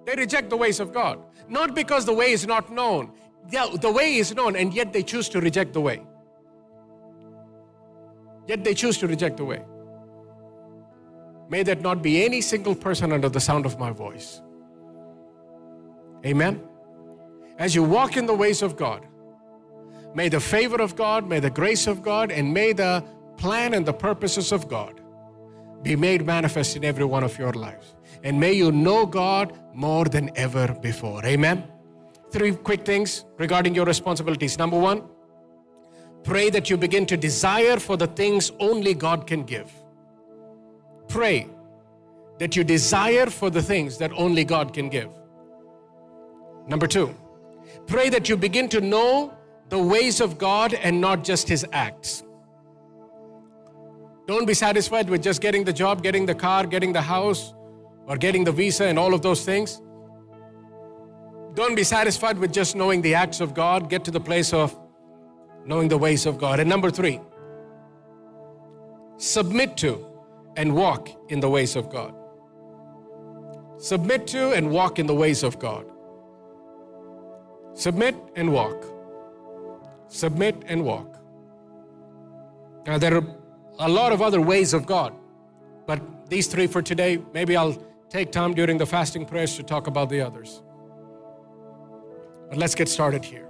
[0.05, 1.19] They reject the ways of God.
[1.47, 3.11] Not because the way is not known.
[3.49, 6.03] The way is known and yet they choose to reject the way.
[8.47, 9.63] Yet they choose to reject the way.
[11.49, 14.41] May that not be any single person under the sound of my voice.
[16.23, 16.68] Amen
[17.59, 19.05] as you walk in the ways of God,
[20.15, 23.03] may the favor of God, may the grace of God, and may the
[23.37, 25.01] plan and the purposes of God
[25.83, 27.95] be made manifest in every one of your lives.
[28.23, 31.25] And may you know God more than ever before.
[31.25, 31.63] Amen.
[32.31, 34.57] Three quick things regarding your responsibilities.
[34.57, 35.03] Number one,
[36.23, 39.71] pray that you begin to desire for the things only God can give.
[41.07, 41.47] Pray
[42.39, 45.09] that you desire for the things that only God can give.
[46.67, 47.15] Number two,
[47.89, 49.33] Pray that you begin to know
[49.69, 52.23] the ways of God and not just His acts.
[54.27, 57.55] Don't be satisfied with just getting the job, getting the car, getting the house,
[58.05, 59.81] or getting the visa and all of those things.
[61.55, 63.89] Don't be satisfied with just knowing the acts of God.
[63.89, 64.79] Get to the place of
[65.65, 66.59] knowing the ways of God.
[66.59, 67.19] And number three,
[69.17, 70.05] submit to
[70.57, 72.13] and walk in the ways of God.
[73.79, 75.85] Submit to and walk in the ways of God.
[77.73, 78.85] Submit and walk.
[80.07, 81.17] Submit and walk.
[82.85, 83.23] Now, there are
[83.79, 85.13] a lot of other ways of God,
[85.85, 87.77] but these three for today, maybe I'll
[88.09, 90.61] take time during the fasting prayers to talk about the others.
[92.49, 93.47] But let's get started here.